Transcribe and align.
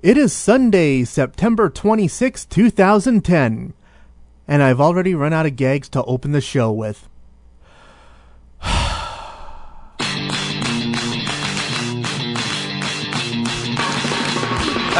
It 0.00 0.16
is 0.16 0.32
Sunday, 0.32 1.02
September 1.02 1.68
26, 1.68 2.44
2010, 2.44 3.74
and 4.46 4.62
I've 4.62 4.80
already 4.80 5.12
run 5.12 5.32
out 5.32 5.44
of 5.44 5.56
gags 5.56 5.88
to 5.88 6.04
open 6.04 6.30
the 6.30 6.40
show 6.40 6.70
with. 6.70 7.08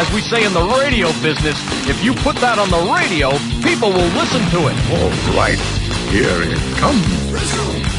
As 0.00 0.12
we 0.12 0.20
say 0.20 0.44
in 0.44 0.52
the 0.52 0.66
radio 0.80 1.12
business, 1.22 1.56
if 1.88 2.02
you 2.02 2.12
put 2.14 2.34
that 2.38 2.58
on 2.58 2.68
the 2.68 2.92
radio, 2.92 3.30
people 3.62 3.90
will 3.90 4.10
listen 4.18 4.42
to 4.50 4.66
it. 4.66 4.74
All 4.90 5.10
right, 5.38 5.58
here 6.10 6.42
it 6.42 6.58
comes. 6.78 7.97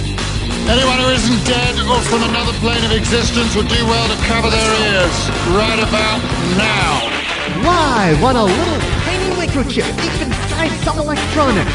Anyone 0.67 0.99
who 0.99 1.09
isn't 1.15 1.45
dead 1.45 1.79
or 1.87 2.01
from 2.09 2.23
another 2.23 2.53
plane 2.59 2.83
of 2.83 2.91
existence 2.91 3.55
would 3.55 3.67
do 3.67 3.79
well 3.85 4.07
to 4.09 4.17
cover 4.25 4.49
their 4.49 4.73
ears 4.91 5.15
right 5.55 5.79
about 5.79 6.19
now. 6.59 7.07
Live 7.63 8.23
on 8.23 8.35
a 8.35 8.43
little 8.43 8.79
tiny 9.05 9.29
microchip 9.39 9.87
deep 10.01 10.21
inside 10.21 10.69
some 10.83 10.99
electronics, 10.99 11.71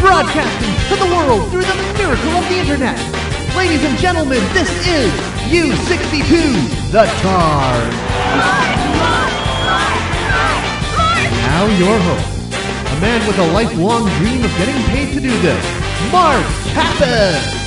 broadcasting 0.00 0.74
to 0.90 0.96
the 0.96 1.08
world 1.14 1.48
through 1.50 1.62
the 1.62 1.78
miracle 1.96 2.34
of 2.34 2.48
the 2.48 2.58
internet. 2.58 2.98
Ladies 3.56 3.84
and 3.84 3.96
gentlemen, 3.98 4.42
this 4.52 4.68
is 4.86 5.12
U62, 5.48 6.90
the 6.90 7.06
Targ. 7.22 7.90
Now 11.46 11.66
your 11.78 11.98
host, 11.98 12.54
a 12.92 13.00
man 13.00 13.26
with 13.26 13.38
a 13.38 13.52
lifelong 13.52 14.08
dream 14.18 14.44
of 14.44 14.50
getting 14.58 14.76
paid 14.90 15.14
to 15.14 15.20
do 15.20 15.30
this, 15.40 15.64
Mark 16.12 16.44
Kappas. 16.74 17.63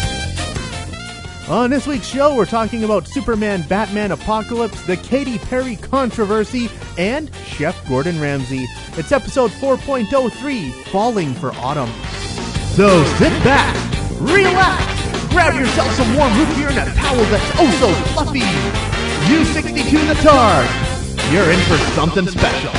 On 1.50 1.70
this 1.70 1.88
week's 1.88 2.06
show, 2.06 2.36
we're 2.36 2.46
talking 2.46 2.84
about 2.84 3.08
Superman 3.08 3.62
Batman 3.70 4.12
Apocalypse, 4.12 4.86
the 4.86 4.98
Katy 4.98 5.38
Perry 5.38 5.78
controversy, 5.78 6.70
and 6.98 7.34
Chef 7.46 7.88
Gordon 7.88 8.20
Ramsay. 8.20 8.66
It's 8.98 9.14
episode 9.14 9.52
4.03 9.52 10.74
Falling 10.92 11.34
for 11.34 11.54
Autumn. 11.56 11.90
So 12.76 13.02
sit 13.16 13.32
back, 13.46 13.74
relax, 14.20 15.28
grab 15.30 15.56
yourself 15.56 15.90
some 15.94 16.14
warm 16.18 16.38
root 16.38 16.54
beer 16.58 16.68
and 16.68 16.90
a 16.90 16.94
towel 16.94 17.16
that's 17.16 17.52
oh 17.56 17.72
so 17.80 17.94
fluffy. 18.12 18.42
U62 19.32 20.06
the. 20.12 21.32
You're 21.32 21.50
in 21.50 21.60
for 21.62 21.78
something 21.96 22.28
special. 22.28 22.74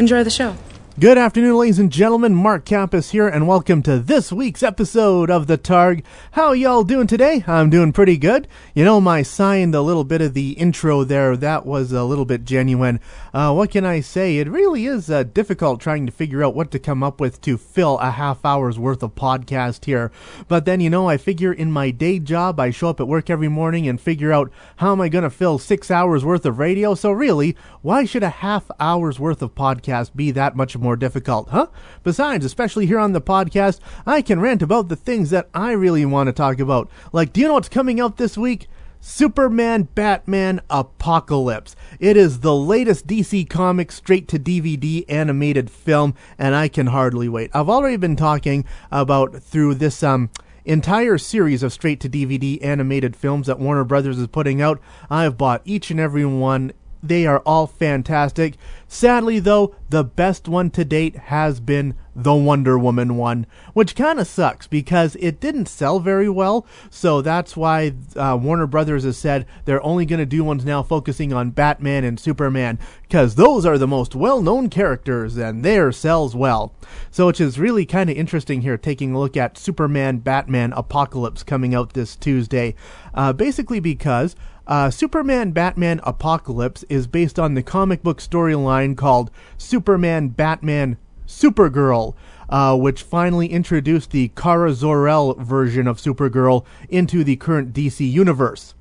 Enjoy 0.00 0.24
the 0.24 0.30
show. 0.30 0.56
Good 1.00 1.16
afternoon, 1.16 1.56
ladies 1.56 1.78
and 1.78 1.90
gentlemen. 1.90 2.34
Mark 2.34 2.66
Kappas 2.66 3.12
here, 3.12 3.26
and 3.26 3.48
welcome 3.48 3.82
to 3.84 3.98
this 3.98 4.30
week's 4.30 4.62
episode 4.62 5.30
of 5.30 5.46
the 5.46 5.56
Targ. 5.56 6.04
How 6.32 6.52
y'all 6.52 6.84
doing 6.84 7.06
today? 7.06 7.42
I'm 7.46 7.70
doing 7.70 7.94
pretty 7.94 8.18
good. 8.18 8.46
You 8.74 8.84
know, 8.84 9.00
my 9.00 9.22
sign, 9.22 9.70
the 9.70 9.82
little 9.82 10.04
bit 10.04 10.20
of 10.20 10.34
the 10.34 10.50
intro 10.50 11.04
there, 11.04 11.38
that 11.38 11.64
was 11.64 11.90
a 11.90 12.04
little 12.04 12.26
bit 12.26 12.44
genuine. 12.44 13.00
Uh, 13.32 13.54
what 13.54 13.70
can 13.70 13.86
I 13.86 14.00
say? 14.00 14.36
It 14.36 14.50
really 14.50 14.84
is 14.84 15.08
uh, 15.08 15.22
difficult 15.22 15.80
trying 15.80 16.04
to 16.04 16.12
figure 16.12 16.44
out 16.44 16.54
what 16.54 16.70
to 16.72 16.78
come 16.78 17.02
up 17.02 17.18
with 17.18 17.40
to 17.40 17.56
fill 17.56 17.98
a 18.00 18.10
half 18.10 18.44
hour's 18.44 18.78
worth 18.78 19.02
of 19.02 19.14
podcast 19.14 19.86
here. 19.86 20.12
But 20.48 20.66
then, 20.66 20.80
you 20.80 20.90
know, 20.90 21.08
I 21.08 21.16
figure 21.16 21.50
in 21.54 21.72
my 21.72 21.92
day 21.92 22.18
job, 22.18 22.60
I 22.60 22.68
show 22.68 22.90
up 22.90 23.00
at 23.00 23.08
work 23.08 23.30
every 23.30 23.48
morning 23.48 23.88
and 23.88 23.98
figure 23.98 24.34
out 24.34 24.52
how 24.76 24.92
am 24.92 25.00
I 25.00 25.08
going 25.08 25.24
to 25.24 25.30
fill 25.30 25.58
six 25.58 25.90
hours 25.90 26.26
worth 26.26 26.44
of 26.44 26.58
radio. 26.58 26.94
So 26.94 27.10
really, 27.10 27.56
why 27.80 28.04
should 28.04 28.22
a 28.22 28.28
half 28.28 28.70
hour's 28.78 29.18
worth 29.18 29.40
of 29.40 29.54
podcast 29.54 30.14
be 30.14 30.30
that 30.32 30.54
much 30.54 30.76
more 30.76 30.89
difficult, 30.96 31.48
huh? 31.48 31.68
Besides, 32.02 32.44
especially 32.44 32.86
here 32.86 32.98
on 32.98 33.12
the 33.12 33.20
podcast, 33.20 33.80
I 34.06 34.22
can 34.22 34.40
rant 34.40 34.62
about 34.62 34.88
the 34.88 34.96
things 34.96 35.30
that 35.30 35.48
I 35.54 35.72
really 35.72 36.04
want 36.04 36.28
to 36.28 36.32
talk 36.32 36.60
about. 36.60 36.90
Like, 37.12 37.32
do 37.32 37.40
you 37.40 37.48
know 37.48 37.54
what's 37.54 37.68
coming 37.68 38.00
out 38.00 38.16
this 38.16 38.36
week? 38.36 38.68
Superman 39.00 39.88
Batman 39.94 40.60
Apocalypse. 40.68 41.74
It 41.98 42.16
is 42.16 42.40
the 42.40 42.54
latest 42.54 43.06
DC 43.06 43.48
Comics 43.48 43.94
straight 43.94 44.28
to 44.28 44.38
DVD 44.38 45.04
animated 45.08 45.70
film, 45.70 46.14
and 46.38 46.54
I 46.54 46.68
can 46.68 46.88
hardly 46.88 47.28
wait. 47.28 47.50
I've 47.54 47.70
already 47.70 47.96
been 47.96 48.16
talking 48.16 48.66
about 48.90 49.42
through 49.42 49.76
this 49.76 50.02
um 50.02 50.30
entire 50.66 51.16
series 51.18 51.62
of 51.62 51.72
straight 51.72 52.00
to 52.00 52.08
DVD 52.08 52.62
animated 52.62 53.16
films 53.16 53.46
that 53.46 53.58
Warner 53.58 53.84
Brothers 53.84 54.18
is 54.18 54.26
putting 54.26 54.60
out. 54.60 54.80
I've 55.08 55.38
bought 55.38 55.62
each 55.64 55.90
and 55.90 55.98
every 55.98 56.26
one. 56.26 56.72
They 57.02 57.26
are 57.26 57.40
all 57.40 57.66
fantastic. 57.66 58.56
Sadly, 58.86 59.38
though, 59.38 59.74
the 59.88 60.04
best 60.04 60.48
one 60.48 60.70
to 60.70 60.84
date 60.84 61.16
has 61.16 61.60
been 61.60 61.94
the 62.14 62.34
Wonder 62.34 62.78
Woman 62.78 63.16
one, 63.16 63.46
which 63.72 63.94
kind 63.94 64.18
of 64.18 64.26
sucks 64.26 64.66
because 64.66 65.16
it 65.20 65.40
didn't 65.40 65.66
sell 65.66 66.00
very 66.00 66.28
well. 66.28 66.66
So 66.90 67.22
that's 67.22 67.56
why 67.56 67.92
uh, 68.16 68.38
Warner 68.40 68.66
Brothers 68.66 69.04
has 69.04 69.16
said 69.16 69.46
they're 69.64 69.82
only 69.82 70.04
going 70.04 70.18
to 70.18 70.26
do 70.26 70.44
ones 70.44 70.64
now 70.64 70.82
focusing 70.82 71.32
on 71.32 71.50
Batman 71.50 72.04
and 72.04 72.20
Superman 72.20 72.78
because 73.02 73.36
those 73.36 73.64
are 73.64 73.78
the 73.78 73.86
most 73.86 74.14
well 74.14 74.42
known 74.42 74.68
characters 74.68 75.36
and 75.36 75.64
theirs 75.64 75.96
sells 75.96 76.34
well. 76.34 76.74
So, 77.10 77.28
which 77.28 77.40
is 77.40 77.58
really 77.58 77.86
kind 77.86 78.10
of 78.10 78.16
interesting 78.16 78.62
here, 78.62 78.76
taking 78.76 79.14
a 79.14 79.18
look 79.18 79.36
at 79.36 79.56
Superman 79.56 80.18
Batman 80.18 80.72
Apocalypse 80.74 81.42
coming 81.42 81.74
out 81.74 81.94
this 81.94 82.16
Tuesday. 82.16 82.74
Uh, 83.14 83.32
basically, 83.32 83.80
because 83.80 84.36
uh, 84.70 84.88
Superman 84.88 85.50
Batman 85.50 86.00
Apocalypse 86.04 86.84
is 86.88 87.08
based 87.08 87.40
on 87.40 87.54
the 87.54 87.62
comic 87.62 88.04
book 88.04 88.18
storyline 88.18 88.96
called 88.96 89.30
Superman 89.58 90.28
Batman 90.28 90.96
Supergirl, 91.26 92.14
uh, 92.48 92.76
which 92.76 93.02
finally 93.02 93.48
introduced 93.48 94.12
the 94.12 94.28
Kara 94.36 94.72
Zor-El 94.72 95.34
version 95.34 95.88
of 95.88 95.98
Supergirl 95.98 96.64
into 96.88 97.24
the 97.24 97.34
current 97.34 97.72
DC 97.72 98.08
universe. 98.10 98.74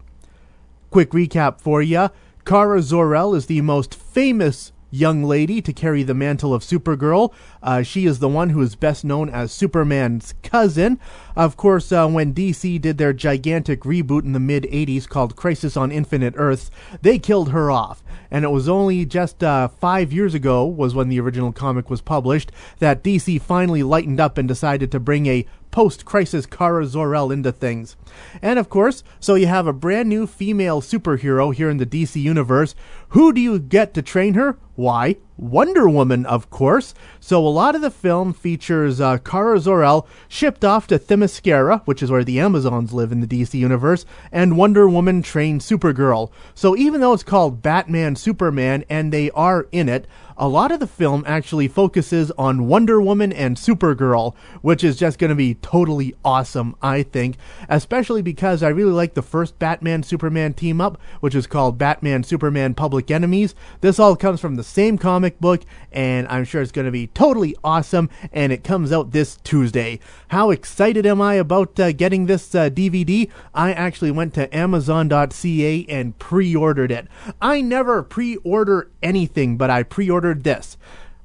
Quick 0.92 1.10
recap 1.10 1.60
for 1.60 1.82
you 1.82 2.10
Kara 2.46 2.84
Zor-El 2.84 3.34
is 3.34 3.48
the 3.48 3.62
most 3.62 3.96
famous 3.96 4.72
young 4.92 5.24
lady 5.24 5.62
to 5.62 5.74
carry 5.74 6.04
the 6.04 6.14
mantle 6.14 6.54
of 6.54 6.64
Supergirl. 6.64 7.34
Uh, 7.62 7.82
she 7.84 8.06
is 8.06 8.20
the 8.20 8.30
one 8.30 8.50
who 8.50 8.62
is 8.62 8.76
best 8.76 9.06
known 9.06 9.30
as 9.30 9.52
Superman's 9.52 10.34
cousin. 10.44 11.00
Of 11.40 11.56
course, 11.56 11.94
uh, 11.94 12.06
when 12.06 12.34
DC 12.34 12.82
did 12.82 12.98
their 12.98 13.14
gigantic 13.14 13.84
reboot 13.84 14.26
in 14.26 14.34
the 14.34 14.42
mid 14.42 14.64
80s 14.64 15.08
called 15.08 15.38
Crisis 15.38 15.78
on 15.78 15.90
Infinite 15.90 16.34
Earths, 16.36 16.70
they 17.02 17.18
killed 17.18 17.52
her 17.52 17.72
off. 17.72 18.04
And 18.30 18.44
it 18.44 18.50
was 18.50 18.68
only 18.68 19.06
just 19.06 19.42
uh, 19.42 19.70
five 19.70 20.12
years 20.12 20.34
ago, 20.34 20.66
was 20.66 20.94
when 20.94 21.08
the 21.08 21.22
original 21.22 21.54
comic 21.54 21.90
was 21.90 22.02
published, 22.02 22.52
that 22.80 23.06
DC 23.06 23.42
finally 23.42 23.84
lightened 23.84 24.20
up 24.20 24.38
and 24.38 24.50
decided 24.50 24.92
to 24.92 25.00
bring 25.00 25.28
a 25.28 25.46
post 25.72 26.04
crisis 26.04 26.46
Kara 26.46 26.86
Zor-El 26.86 27.32
into 27.32 27.52
things. 27.52 27.96
And 28.42 28.60
of 28.60 28.70
course, 28.70 29.04
so 29.20 29.36
you 29.36 29.48
have 29.48 29.68
a 29.68 29.74
brand 29.74 30.10
new 30.10 30.28
female 30.28 30.82
superhero 30.82 31.54
here 31.54 31.70
in 31.70 31.78
the 31.78 31.86
DC 31.86 32.22
universe. 32.22 32.76
Who 33.10 33.34
do 33.34 33.42
you 33.42 33.60
get 33.60 33.94
to 33.94 34.02
train 34.02 34.34
her? 34.34 34.58
Why, 34.76 35.18
Wonder 35.38 35.90
Woman, 35.90 36.26
of 36.26 36.50
course. 36.50 36.94
So 37.20 37.46
a 37.46 37.50
lot 37.50 37.76
of 37.76 37.82
the 37.82 37.92
film 37.92 38.34
features 38.34 39.02
uh, 39.02 39.18
Kara 39.18 39.60
Zor-El 39.60 40.08
shipped 40.28 40.64
off 40.64 40.88
to 40.88 40.98
Themyscira, 41.30 41.82
which 41.86 42.02
is 42.02 42.12
where 42.12 42.24
the 42.24 42.40
Amazons 42.40 42.94
live 42.94 43.12
in 43.12 43.22
the 43.22 43.28
DC 43.28 43.54
universe, 43.54 44.06
and 44.32 44.58
Wonder 44.58 44.90
Woman 44.90 45.22
trained 45.22 45.62
Supergirl. 45.62 46.32
So 46.54 46.76
even 46.76 47.02
though 47.02 47.14
it's 47.14 47.24
called 47.24 47.62
Batman 47.62 48.16
Superman 48.16 48.84
and 48.90 49.14
they 49.14 49.30
are 49.32 49.68
in 49.72 49.88
it, 49.90 50.08
a 50.40 50.48
lot 50.48 50.72
of 50.72 50.80
the 50.80 50.88
film 50.88 51.24
actually 51.28 51.68
focuses 51.68 52.32
on 52.38 52.68
Wonder 52.68 53.02
Woman 53.02 53.34
and 53.34 53.58
Supergirl, 53.58 54.34
which 54.62 54.86
is 54.86 54.96
just 54.96 55.20
going 55.20 55.30
to 55.30 55.36
be 55.36 55.56
totally 55.56 56.16
awesome, 56.24 56.78
I 56.82 57.04
think. 57.04 57.36
Especially 57.68 58.22
because 58.22 58.64
I 58.64 58.70
really 58.70 58.94
like 58.94 59.16
the 59.16 59.22
first 59.22 59.60
Batman 59.60 60.02
Superman 60.02 60.54
team 60.54 60.80
up, 60.80 60.98
which 61.20 61.36
is 61.36 61.46
called 61.46 61.78
Batman 61.78 62.24
Superman 62.24 62.74
Public 62.74 63.12
Enemies. 63.12 63.54
This 63.82 64.00
all 64.00 64.16
comes 64.16 64.40
from 64.40 64.56
the 64.56 64.64
same 64.64 64.98
comic 64.98 65.42
book, 65.42 65.64
and 65.92 66.26
I'm 66.30 66.46
sure 66.46 66.62
it's 66.62 66.72
going 66.72 66.86
to 66.86 66.92
be 66.92 67.08
totally 67.08 67.54
awesome, 67.62 68.10
and 68.32 68.54
it 68.54 68.64
comes 68.64 68.94
out 68.94 69.12
this 69.12 69.36
Tuesday. 69.44 70.00
How 70.30 70.52
excited 70.52 71.06
am 71.06 71.22
I 71.22 71.34
about 71.34 71.78
uh, 71.78 71.92
getting 71.92 72.28
this 72.28 72.56
uh, 72.56 72.70
DVD? 72.70 73.30
I 73.54 73.74
actually 73.74 74.12
went 74.12 74.34
to 74.36 74.56
Amazon.ca 74.56 75.86
and 75.90 76.18
pre 76.18 76.56
ordered 76.56 76.94
it. 76.94 77.08
I 77.42 77.60
never 77.60 78.04
pre 78.04 78.38
order 78.38 78.90
anything, 79.04 79.58
but 79.58 79.70
I 79.70 79.84
pre 79.84 80.10
ordered 80.10 80.29
this. 80.34 80.78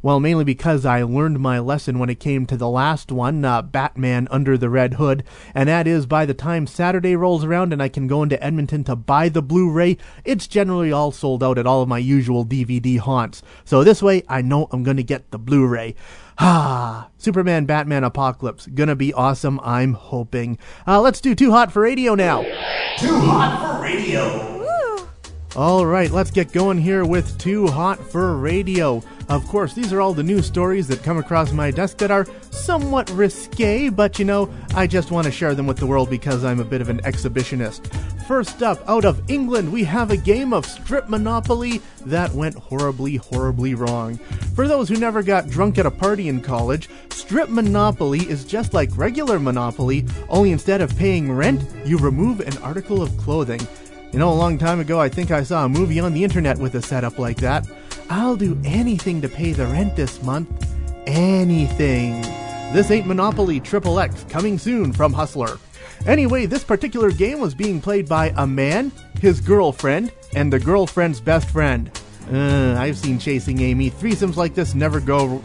Well, 0.05 0.21
mainly 0.21 0.45
because 0.45 0.85
I 0.85 1.03
learned 1.03 1.41
my 1.41 1.59
lesson 1.59 1.99
when 1.99 2.11
it 2.11 2.21
came 2.21 2.45
to 2.45 2.59
the 2.59 2.69
last 2.69 3.11
one, 3.11 3.43
uh, 3.43 3.63
Batman 3.63 4.29
Under 4.31 4.59
the 4.59 4.69
Red 4.69 4.95
Hood, 4.95 5.25
and 5.55 5.67
that 5.67 5.87
is 5.87 6.05
by 6.05 6.27
the 6.27 6.35
time 6.35 6.67
Saturday 6.67 7.17
rolls 7.17 7.43
around 7.43 7.73
and 7.73 7.83
I 7.83 7.89
can 7.89 8.07
go 8.07 8.23
into 8.23 8.43
Edmonton 8.45 8.85
to 8.85 8.97
buy 8.97 9.31
the 9.31 9.41
Blu 9.41 9.71
ray, 9.71 9.97
it's 10.23 10.47
generally 10.47 10.93
all 10.93 11.11
sold 11.11 11.43
out 11.43 11.57
at 11.57 11.67
all 11.67 11.81
of 11.81 11.89
my 11.89 11.97
usual 11.97 12.45
DVD 12.45 12.99
haunts. 12.99 13.43
So 13.65 13.83
this 13.83 14.03
way, 14.03 14.25
I 14.29 14.43
know 14.43 14.69
I'm 14.73 14.83
going 14.83 14.99
to 14.99 15.03
get 15.03 15.31
the 15.31 15.39
Blu 15.39 15.67
ray. 15.67 15.95
Ah, 16.39 17.09
Superman 17.17 17.65
Batman 17.65 18.05
Apocalypse. 18.05 18.67
Gonna 18.67 18.97
be 18.97 19.15
awesome, 19.15 19.59
I'm 19.63 19.95
hoping. 19.95 20.59
Uh, 20.87 21.01
let's 21.01 21.23
do 21.23 21.35
Too 21.35 21.53
Hot 21.53 21.73
for 21.73 21.81
Radio 21.81 22.15
now. 22.15 22.43
Too 22.99 23.21
hot 23.21 23.79
for 23.79 23.83
radio. 23.83 24.54
All 25.57 25.87
right, 25.87 26.11
let's 26.11 26.33
get 26.33 26.51
going 26.51 26.79
here 26.79 27.05
with 27.05 27.39
Too 27.39 27.69
Hot 27.69 28.01
for 28.01 28.37
Radio. 28.37 29.01
Of 29.29 29.47
course, 29.47 29.73
these 29.73 29.93
are 29.93 30.01
all 30.01 30.13
the 30.13 30.25
news 30.25 30.47
stories 30.47 30.89
that 30.89 31.05
come 31.05 31.17
across 31.17 31.53
my 31.53 31.71
desk 31.71 31.99
that 31.99 32.11
are 32.11 32.27
somewhat 32.51 33.09
risque, 33.11 33.89
but 33.89 34.19
you 34.19 34.25
know, 34.25 34.53
I 34.75 34.89
just 34.89 35.13
want 35.13 35.27
to 35.27 35.31
share 35.31 35.55
them 35.55 35.69
with 35.69 35.77
the 35.77 35.87
world 35.87 36.11
because 36.11 36.43
I'm 36.43 36.59
a 36.59 36.65
bit 36.65 36.81
of 36.81 36.89
an 36.89 36.99
exhibitionist. 37.03 37.87
First 38.27 38.65
up, 38.65 38.83
out 38.89 39.05
of 39.05 39.31
England, 39.31 39.71
we 39.71 39.85
have 39.85 40.11
a 40.11 40.17
game 40.17 40.53
of 40.53 40.67
strip 40.67 41.09
monopoly 41.09 41.81
that 42.05 42.33
went 42.33 42.57
horribly, 42.57 43.15
horribly 43.15 43.77
wrong. 43.77 44.17
For 44.57 44.67
those 44.67 44.89
who 44.89 44.97
never 44.97 45.23
got 45.23 45.49
drunk 45.49 45.79
at 45.79 45.87
a 45.87 45.91
party 45.91 46.29
in 46.29 46.41
college, 46.41 46.89
strip 47.11 47.49
monopoly 47.49 48.29
is 48.29 48.45
just 48.45 48.75
like 48.75 48.91
regular 48.97 49.39
monopoly, 49.39 50.05
only 50.29 50.51
instead 50.51 50.81
of 50.81 50.99
paying 50.99 51.31
rent, 51.31 51.65
you 51.85 51.97
remove 51.97 52.41
an 52.41 52.59
article 52.59 53.01
of 53.03 53.17
clothing. 53.19 53.61
You 54.15 54.21
know, 54.21 54.31
a 54.31 54.33
long 54.33 54.59
time 54.59 54.79
ago, 54.79 55.01
I 55.01 55.09
think 55.09 55.33
I 55.33 55.43
saw 55.43 55.65
a 55.65 55.69
movie 55.69 55.99
on 55.99 56.15
the 56.15 56.23
internet 56.23 56.57
with 56.57 56.77
a 56.77 56.81
setup 56.81 57.19
like 57.19 57.39
that. 57.39 57.69
I'll 58.09 58.37
do 58.37 58.57
anything 58.65 59.21
to 59.23 59.29
pay 59.29 59.53
the 59.53 59.67
rent 59.67 59.97
this 59.97 60.23
month. 60.23 60.49
Anything. 61.09 62.23
This 62.73 62.93
ain't 62.93 63.09
Monopoly 63.09 63.59
Triple 63.59 63.99
X, 63.99 64.25
coming 64.29 64.57
soon 64.57 64.93
from 64.93 65.13
Hustler. 65.13 65.59
Anyway, 66.07 66.47
this 66.47 66.63
particular 66.63 67.11
game 67.11 67.41
was 67.41 67.57
being 67.57 67.81
played 67.81 68.09
by 68.09 68.33
a 68.37 68.47
man, 68.47 68.93
his 69.21 69.41
girlfriend, 69.41 70.13
and 70.37 70.53
the 70.53 70.61
girlfriend's 70.61 71.21
best 71.21 71.51
friend. 71.51 71.91
Uh, 72.33 72.77
I've 72.79 72.97
seen 72.97 73.19
Chasing 73.19 73.61
Amy. 73.63 73.91
Threesomes 73.91 74.37
like 74.37 74.55
this 74.55 74.77
never 74.77 75.01
go 75.01 75.43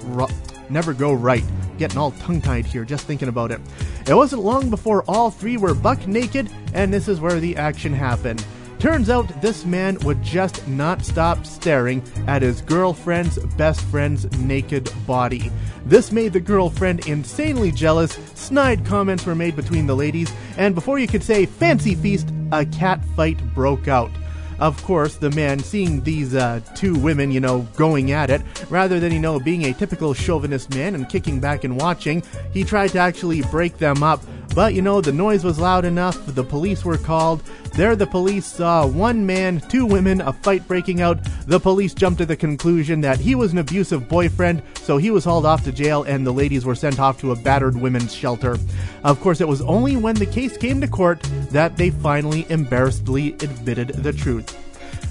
never 0.69 0.93
go 0.93 1.13
right. 1.13 1.43
Getting 1.79 1.97
all 1.97 2.11
tongue 2.11 2.39
tied 2.39 2.67
here 2.67 2.85
just 2.85 3.07
thinking 3.07 3.29
about 3.29 3.49
it. 3.49 3.61
It 4.07 4.13
wasn't 4.13 4.43
long 4.43 4.69
before 4.69 5.03
all 5.07 5.31
three 5.31 5.57
were 5.57 5.73
buck 5.73 6.05
naked, 6.05 6.51
and 6.75 6.93
this 6.93 7.07
is 7.07 7.19
where 7.19 7.39
the 7.39 7.57
action 7.57 7.93
happened. 7.93 8.45
Turns 8.79 9.09
out 9.09 9.41
this 9.41 9.65
man 9.65 9.99
would 10.05 10.23
just 10.23 10.65
not 10.65 11.03
stop 11.03 11.45
staring 11.45 12.01
at 12.27 12.41
his 12.41 12.61
girlfriend's 12.61 13.37
best 13.57 13.81
friend's 13.81 14.31
naked 14.39 14.89
body. 15.05 15.51
This 15.85 16.13
made 16.13 16.31
the 16.31 16.39
girlfriend 16.39 17.05
insanely 17.05 17.73
jealous, 17.73 18.13
snide 18.35 18.85
comments 18.85 19.25
were 19.25 19.35
made 19.35 19.57
between 19.57 19.85
the 19.85 19.97
ladies, 19.97 20.31
and 20.57 20.73
before 20.73 20.97
you 20.97 21.07
could 21.07 21.23
say 21.23 21.45
fancy 21.45 21.93
feast, 21.93 22.29
a 22.53 22.65
cat 22.65 23.03
fight 23.17 23.37
broke 23.53 23.89
out. 23.89 24.11
Of 24.59 24.81
course, 24.83 25.15
the 25.15 25.31
man, 25.31 25.59
seeing 25.59 26.01
these 26.03 26.33
uh, 26.33 26.61
two 26.75 26.95
women, 26.95 27.31
you 27.31 27.39
know, 27.41 27.61
going 27.75 28.11
at 28.11 28.29
it, 28.29 28.41
rather 28.69 28.99
than, 28.99 29.11
you 29.11 29.19
know, 29.19 29.39
being 29.39 29.65
a 29.65 29.73
typical 29.73 30.13
chauvinist 30.13 30.73
man 30.73 30.95
and 30.95 31.07
kicking 31.07 31.39
back 31.41 31.65
and 31.65 31.77
watching, 31.77 32.23
he 32.53 32.63
tried 32.63 32.89
to 32.91 32.99
actually 32.99 33.41
break 33.43 33.77
them 33.77 34.03
up. 34.03 34.21
But, 34.55 34.73
you 34.73 34.81
know, 34.81 34.99
the 34.99 35.11
noise 35.11 35.43
was 35.43 35.59
loud 35.59 35.85
enough, 35.85 36.25
the 36.25 36.43
police 36.43 36.83
were 36.83 36.97
called. 36.97 37.43
There, 37.75 37.95
the 37.95 38.07
police 38.07 38.45
saw 38.45 38.85
one 38.85 39.25
man, 39.25 39.61
two 39.61 39.85
women, 39.85 40.21
a 40.21 40.33
fight 40.33 40.67
breaking 40.67 41.01
out. 41.01 41.19
The 41.45 41.59
police 41.59 41.93
jumped 41.93 42.17
to 42.19 42.25
the 42.25 42.35
conclusion 42.35 42.99
that 43.01 43.19
he 43.19 43.35
was 43.35 43.51
an 43.51 43.59
abusive 43.59 44.09
boyfriend, 44.09 44.61
so 44.75 44.97
he 44.97 45.11
was 45.11 45.23
hauled 45.23 45.45
off 45.45 45.63
to 45.63 45.71
jail 45.71 46.03
and 46.03 46.25
the 46.25 46.31
ladies 46.31 46.65
were 46.65 46.75
sent 46.75 46.99
off 46.99 47.19
to 47.21 47.31
a 47.31 47.35
battered 47.35 47.79
women's 47.79 48.13
shelter. 48.13 48.57
Of 49.03 49.21
course, 49.21 49.39
it 49.39 49.47
was 49.47 49.61
only 49.61 49.95
when 49.95 50.15
the 50.15 50.25
case 50.25 50.57
came 50.57 50.81
to 50.81 50.87
court 50.87 51.21
that 51.51 51.77
they 51.77 51.91
finally 51.91 52.45
embarrassedly 52.49 53.33
admitted 53.33 53.89
the 53.89 54.11
truth. 54.11 54.68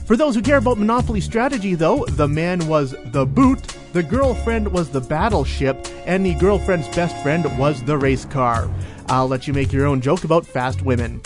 For 0.08 0.16
those 0.16 0.34
who 0.34 0.40
care 0.40 0.56
about 0.56 0.78
Monopoly 0.78 1.20
strategy, 1.20 1.75
though, 1.75 2.06
the 2.06 2.26
man 2.26 2.66
was 2.66 2.94
the 3.12 3.26
boot, 3.26 3.62
the 3.93 4.02
girlfriend 4.02 4.66
was 4.72 4.88
the 4.88 5.02
battleship, 5.02 5.87
and 6.06 6.25
the 6.25 6.32
girlfriend's 6.37 6.88
best 6.96 7.14
friend 7.22 7.44
was 7.58 7.82
the 7.82 7.99
race 7.99 8.25
car. 8.25 8.70
I'll 9.10 9.28
let 9.28 9.46
you 9.46 9.52
make 9.52 9.70
your 9.70 9.84
own 9.84 10.00
joke 10.00 10.25
about 10.25 10.46
fast 10.46 10.81
women. 10.81 11.20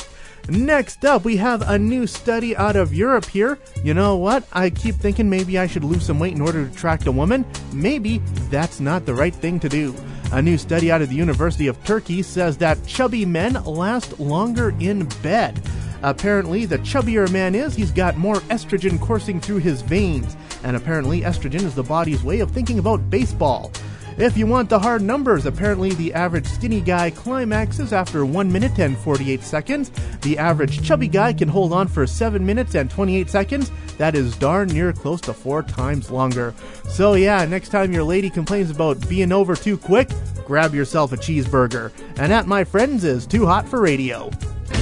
Next 0.49 1.05
up, 1.05 1.25
we 1.25 1.37
have 1.37 1.62
a 1.62 1.79
new 1.79 2.08
study 2.08 2.56
out 2.56 2.75
of 2.75 2.93
Europe 2.93 3.26
here. 3.26 3.56
You 3.84 3.94
know 3.94 4.17
what? 4.17 4.43
I 4.52 4.69
keep 4.70 4.96
thinking 4.96 5.31
maybe 5.31 5.61
I 5.61 5.69
should 5.69 5.84
lose 5.84 6.05
some 6.05 6.19
weight 6.19 6.34
in 6.34 6.40
order 6.40 6.64
to 6.64 6.73
attract 6.73 7.06
a 7.06 7.12
woman. 7.12 7.46
Maybe 7.73 8.19
that's 8.50 8.81
not 8.81 9.06
the 9.06 9.14
right 9.14 9.32
thing 9.32 9.61
to 9.61 9.69
do. 9.69 9.94
A 10.32 10.43
new 10.43 10.58
study 10.58 10.90
out 10.90 11.02
of 11.02 11.08
the 11.08 11.14
University 11.14 11.69
of 11.69 11.84
Turkey 11.84 12.20
says 12.20 12.56
that 12.56 12.84
chubby 12.84 13.25
men 13.25 13.62
last 13.62 14.19
longer 14.19 14.75
in 14.81 15.05
bed. 15.23 15.62
Apparently, 16.03 16.65
the 16.65 16.79
chubbier 16.79 17.29
a 17.29 17.33
man 17.33 17.55
is, 17.55 17.75
he's 17.75 17.93
got 17.93 18.17
more 18.17 18.37
estrogen 18.51 19.01
coursing 19.01 19.41
through 19.41 19.59
his 19.59 19.83
veins. 19.83 20.37
And 20.65 20.77
apparently, 20.77 21.21
estrogen 21.21 21.63
is 21.63 21.75
the 21.75 21.83
body's 21.83 22.25
way 22.25 22.41
of 22.41 22.51
thinking 22.51 22.79
about 22.79 23.09
baseball. 23.09 23.71
If 24.19 24.37
you 24.37 24.47
want 24.47 24.69
the 24.69 24.79
hard 24.79 25.01
numbers, 25.01 25.47
apparently 25.47 25.95
the 25.95 26.13
average 26.13 26.47
skinny 26.47 26.83
guy 26.83 27.11
climaxes 27.11 27.93
after 27.95 28.27
1 28.27 28.53
minute 28.53 28.79
and 28.79 28.99
48 28.99 29.43
seconds. 29.43 29.91
The 30.21 30.37
average 30.39 30.83
chubby 30.83 31.09
guy 31.09 31.33
can 31.33 31.49
hold 31.49 31.73
on 31.73 31.89
for 31.89 32.07
7 32.07 32.45
minutes 32.45 32.75
and 32.75 32.91
28 32.91 33.31
seconds. 33.31 33.71
That 33.97 34.15
is 34.15 34.37
darn 34.37 34.69
near 34.69 34.93
close 34.93 35.21
to 35.23 35.33
4 35.33 35.63
times 35.63 36.11
longer. 36.11 36.55
So, 36.89 37.15
yeah, 37.15 37.45
next 37.47 37.71
time 37.71 37.93
your 37.93 38.05
lady 38.05 38.29
complains 38.29 38.71
about 38.71 39.09
being 39.09 39.33
over 39.33 39.57
too 39.57 39.79
quick, 39.79 40.11
grab 40.47 40.75
yourself 40.75 41.13
a 41.13 41.17
cheeseburger. 41.17 41.91
And 42.19 42.31
that, 42.31 42.47
my 42.47 42.65
friends, 42.65 43.05
is 43.05 43.27
too 43.27 43.47
hot 43.47 43.67
for 43.67 43.81
radio. 43.81 44.31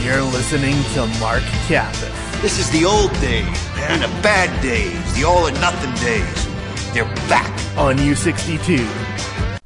You're 0.04 0.22
listening 0.22 0.82
to 0.94 1.06
Mark 1.20 1.42
Kappas. 1.68 2.40
This 2.42 2.58
is 2.58 2.70
the 2.70 2.84
old 2.84 3.12
days, 3.20 3.44
man, 3.76 4.00
the 4.00 4.08
bad 4.22 4.50
days, 4.62 5.14
the 5.14 5.24
all 5.24 5.46
or 5.46 5.52
nothing 5.52 5.92
days. 6.04 6.94
They're 6.94 7.04
back. 7.28 7.50
On 7.78 7.96
U62, 7.98 8.78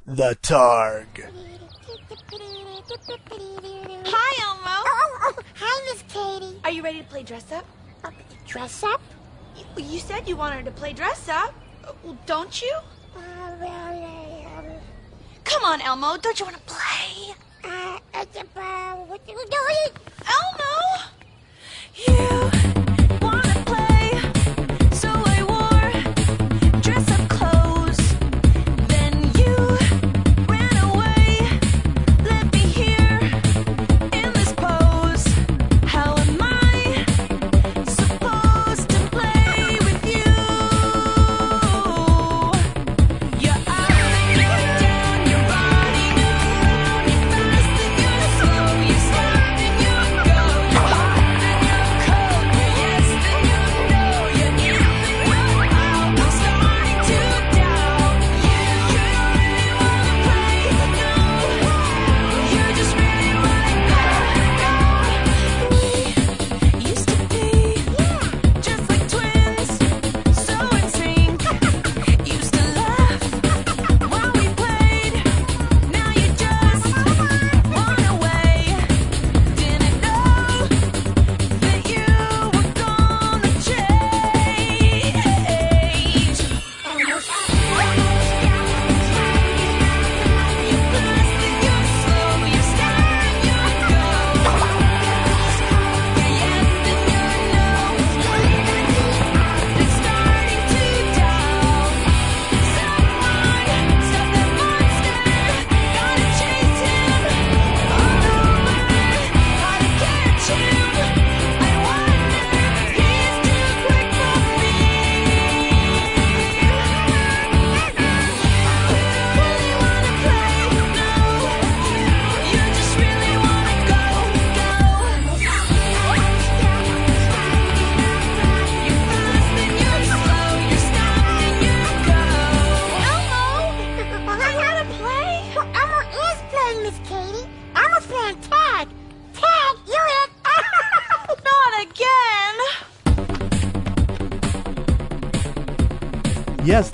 The 0.06 0.36
Targ. 0.42 1.06
Hi, 4.06 4.42
Elmo. 4.42 4.60
Oh, 4.66 5.18
oh, 5.22 5.36
hi, 5.54 5.92
Miss 5.92 6.02
Katie. 6.12 6.60
Are 6.64 6.70
you 6.70 6.82
ready 6.82 6.98
to 6.98 7.04
play 7.04 7.22
dress 7.22 7.50
up? 7.52 7.64
Uh, 8.02 8.10
dress 8.46 8.82
up? 8.82 9.00
You, 9.56 9.84
you 9.84 9.98
said 10.00 10.28
you 10.28 10.36
wanted 10.36 10.64
to 10.64 10.72
play 10.72 10.92
dress 10.92 11.28
up. 11.28 11.54
Uh, 11.86 11.92
Well, 12.02 12.18
don't 12.26 12.60
you? 12.60 12.74
Uh, 13.16 13.20
well, 13.60 14.58
um, 14.58 14.66
Come 15.44 15.64
on, 15.64 15.80
Elmo. 15.80 16.16
Don't 16.18 16.38
you 16.38 16.44
want 16.44 16.56
to 16.56 16.62
play? 16.64 17.34
Uh, 17.64 17.98
uh, 18.14 18.24
uh, 18.56 18.94
what 19.06 19.20
you 19.28 19.36
doing? 19.50 19.90
Elmo! 20.26 20.72
You 22.06 22.93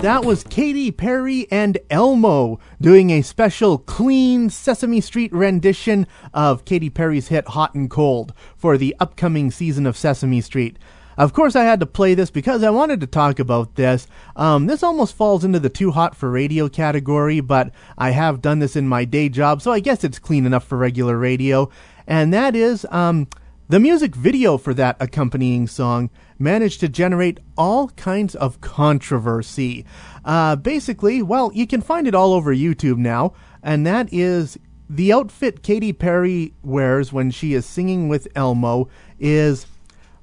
that 0.01 0.25
was 0.25 0.43
Katy 0.43 0.89
Perry 0.89 1.45
and 1.51 1.77
Elmo 1.91 2.59
doing 2.81 3.11
a 3.11 3.21
special 3.21 3.77
clean 3.77 4.49
Sesame 4.49 4.99
Street 4.99 5.31
rendition 5.31 6.07
of 6.33 6.65
Katy 6.65 6.89
Perry's 6.89 7.27
hit 7.27 7.49
Hot 7.49 7.75
and 7.75 7.87
Cold 7.87 8.33
for 8.57 8.79
the 8.79 8.95
upcoming 8.99 9.51
season 9.51 9.85
of 9.85 9.95
Sesame 9.95 10.41
Street. 10.41 10.79
Of 11.19 11.33
course, 11.33 11.55
I 11.55 11.65
had 11.65 11.79
to 11.81 11.85
play 11.85 12.15
this 12.15 12.31
because 12.31 12.63
I 12.63 12.71
wanted 12.71 12.99
to 13.01 13.07
talk 13.07 13.37
about 13.37 13.75
this. 13.75 14.07
Um, 14.35 14.65
this 14.65 14.81
almost 14.81 15.15
falls 15.15 15.43
into 15.43 15.59
the 15.59 15.69
too 15.69 15.91
hot 15.91 16.15
for 16.15 16.31
radio 16.31 16.67
category, 16.67 17.39
but 17.39 17.71
I 17.95 18.09
have 18.09 18.41
done 18.41 18.57
this 18.57 18.75
in 18.75 18.87
my 18.87 19.05
day 19.05 19.29
job, 19.29 19.61
so 19.61 19.71
I 19.71 19.81
guess 19.81 20.03
it's 20.03 20.17
clean 20.17 20.47
enough 20.47 20.63
for 20.63 20.79
regular 20.79 21.15
radio. 21.15 21.69
And 22.07 22.33
that 22.33 22.55
is 22.55 22.87
um, 22.89 23.27
the 23.71 23.79
music 23.79 24.13
video 24.13 24.57
for 24.57 24.73
that 24.73 24.97
accompanying 24.99 25.65
song 25.65 26.09
managed 26.37 26.81
to 26.81 26.89
generate 26.89 27.39
all 27.57 27.87
kinds 27.91 28.35
of 28.35 28.59
controversy. 28.59 29.85
Uh, 30.25 30.57
basically, 30.57 31.21
well, 31.21 31.49
you 31.53 31.65
can 31.65 31.79
find 31.79 32.05
it 32.05 32.13
all 32.13 32.33
over 32.33 32.53
YouTube 32.53 32.97
now, 32.97 33.31
and 33.63 33.87
that 33.87 34.09
is 34.11 34.59
the 34.89 35.13
outfit 35.13 35.63
Katy 35.63 35.93
Perry 35.93 36.53
wears 36.61 37.13
when 37.13 37.31
she 37.31 37.53
is 37.53 37.65
singing 37.65 38.09
with 38.09 38.27
Elmo 38.35 38.89
is, 39.21 39.65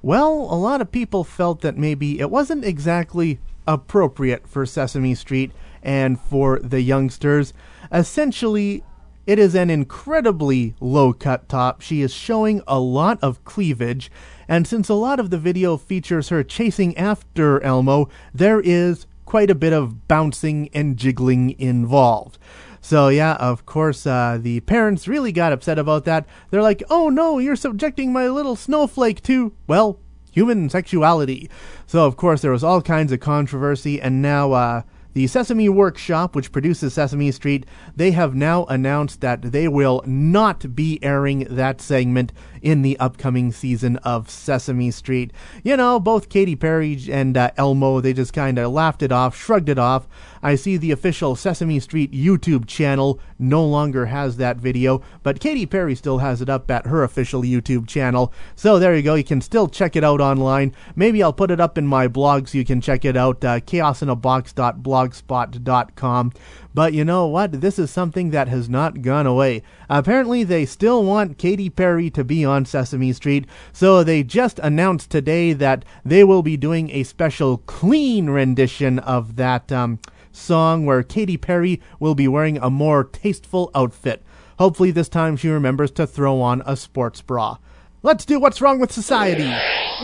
well, 0.03 0.31
a 0.31 0.59
lot 0.59 0.83
of 0.83 0.93
people 0.93 1.25
felt 1.25 1.63
that 1.63 1.79
maybe 1.79 2.21
it 2.21 2.31
wasn't 2.31 2.67
exactly 2.67 3.41
appropriate 3.67 4.47
for 4.47 4.67
Sesame 4.67 5.15
Street 5.15 5.53
and 5.83 6.21
for 6.21 6.59
the 6.59 6.83
youngsters. 6.83 7.55
Essentially, 7.91 8.85
it 9.29 9.39
is 9.39 9.55
an 9.55 9.69
incredibly 9.69 10.75
low 10.81 11.13
cut 11.13 11.51
top. 11.51 11.83
She 11.83 12.01
is 12.01 12.15
showing 12.15 12.63
a 12.67 12.81
lot 12.81 13.19
of 13.21 13.45
cleavage, 13.45 14.11
and 14.49 14.67
since 14.67 14.89
a 14.89 14.95
lot 14.95 15.21
of 15.21 15.29
the 15.29 15.37
video 15.37 15.77
features 15.77 16.31
her 16.31 16.43
chasing 16.43 16.97
after 16.97 17.63
Elmo, 17.63 18.09
there 18.33 18.59
is 18.59 19.07
quite 19.27 19.51
a 19.51 19.55
bit 19.55 19.75
of 19.75 20.09
bouncing 20.09 20.71
and 20.73 20.97
jiggling 20.97 21.55
involved. 21.61 22.39
So, 22.81 23.09
yeah, 23.09 23.35
of 23.35 23.67
course, 23.67 24.07
uh, 24.07 24.39
the 24.41 24.61
parents 24.61 25.07
really 25.07 25.31
got 25.31 25.53
upset 25.53 25.79
about 25.79 26.07
that. 26.07 26.25
They're 26.49 26.63
like, 26.63 26.83
oh 26.89 27.11
no, 27.11 27.39
you're 27.39 27.55
subjecting 27.55 28.15
my 28.15 28.29
little 28.29 28.57
snowflake 28.57 29.23
to, 29.25 29.53
well, 29.67 30.01
human 30.33 30.71
sexuality. 30.71 31.51
So, 31.87 32.07
of 32.07 32.17
course, 32.17 32.41
there 32.41 32.53
was 32.53 32.65
all 32.65 32.81
kinds 32.81 33.13
of 33.13 33.21
controversy, 33.21 34.01
and 34.01 34.23
now, 34.23 34.53
uh, 34.53 34.83
the 35.15 35.27
Sesame 35.27 35.69
Workshop, 35.69 36.37
which 36.37 36.53
produces 36.53 36.95
Sesame 36.95 37.31
Street, 37.33 37.67
they 37.97 38.11
have 38.13 38.35
now 38.35 38.65
announced 38.67 39.21
that 39.21 39.43
they 39.43 39.69
will 39.69 40.03
not 40.07 40.75
be 40.75 40.99
airing 41.03 41.47
that 41.51 41.81
segment 41.81 42.33
in 42.63 42.83
the 42.83 42.99
upcoming 42.99 43.53
season 43.53 43.97
of 43.99 44.31
Sesame 44.31 44.91
Street. 44.91 45.33
You 45.63 45.77
know, 45.77 46.01
both 46.01 46.29
Katy 46.29 46.57
Perry 46.57 46.99
and 47.11 47.37
uh, 47.37 47.51
Elmo, 47.57 48.01
they 48.01 48.13
just 48.13 48.33
kind 48.33 48.59
of 48.59 48.73
laughed 48.73 49.03
it 49.03 49.13
off, 49.13 49.37
shrugged 49.37 49.69
it 49.69 49.79
off. 49.79 50.09
I 50.43 50.55
see 50.55 50.77
the 50.77 50.93
official 50.93 51.37
Sesame 51.37 51.81
Street 51.81 52.13
YouTube 52.13 52.67
channel 52.67 53.21
no 53.39 53.65
longer 53.65 54.07
has 54.07 54.37
that 54.37 54.57
video, 54.57 55.03
but 55.23 55.41
Katy 55.41 55.67
Perry 55.67 55.95
still 55.95 56.19
has 56.19 56.41
it 56.41 56.49
up 56.49 56.71
at 56.71 56.87
her 56.87 57.03
official 57.03 57.43
YouTube 57.43 57.89
channel. 57.89 58.33
So 58.55 58.79
there 58.79 58.97
you 58.97 59.03
go, 59.03 59.15
you 59.15 59.25
can 59.25 59.41
still 59.41 59.69
check 59.69 59.97
it 59.97 60.05
out 60.05 60.21
online. 60.21 60.75
Maybe 60.95 61.23
I'll 61.23 61.33
put 61.33 61.51
it 61.51 61.61
up 61.61 61.79
in 61.79 61.87
my 61.87 62.09
blog 62.09 62.49
so 62.49 62.59
you 62.59 62.65
can 62.65 62.81
check 62.81 63.05
it 63.05 63.17
out, 63.17 63.45
uh, 63.45 63.61
chaosinabox.blogspot.com. 63.61 66.33
But 66.75 66.93
you 66.93 67.05
know 67.05 67.27
what? 67.27 67.61
This 67.61 67.79
is 67.79 67.91
something 67.91 68.31
that 68.31 68.49
has 68.49 68.69
not 68.69 69.03
gone 69.03 69.27
away. 69.27 69.63
Apparently, 69.91 70.45
they 70.45 70.65
still 70.65 71.03
want 71.03 71.39
Katy 71.39 71.71
Perry 71.71 72.09
to 72.11 72.23
be 72.23 72.45
on 72.49 72.65
Sesame 72.65 73.13
Street, 73.13 73.47
so 73.73 74.03
they 74.03 74.23
just 74.23 74.59
announced 74.59 75.11
today 75.11 75.53
that 75.53 75.85
they 76.05 76.25
will 76.25 76.43
be 76.43 76.57
doing 76.57 76.91
a 76.91 77.05
special 77.05 77.59
clean 77.59 78.31
rendition 78.31 78.99
of 78.99 79.37
that 79.37 79.71
um, 79.71 80.01
song 80.33 80.87
where 80.87 81.03
Katy 81.03 81.37
Perry 81.37 81.81
will 82.01 82.15
be 82.15 82.27
wearing 82.27 82.59
a 82.59 82.71
more 82.71 83.05
tasteful 83.05 83.71
outfit. 83.75 84.25
Hopefully, 84.59 84.91
this 84.91 85.09
time 85.09 85.37
she 85.37 85.49
remembers 85.49 85.91
to 85.93 86.07
throw 86.07 86.41
on 86.41 86.63
a 86.67 86.77
sports 86.77 87.21
bra. 87.21 87.59
Let's 88.03 88.25
do 88.25 88.41
What's 88.41 88.61
Wrong 88.61 88.79
with 88.79 88.93
Society. 88.93 89.53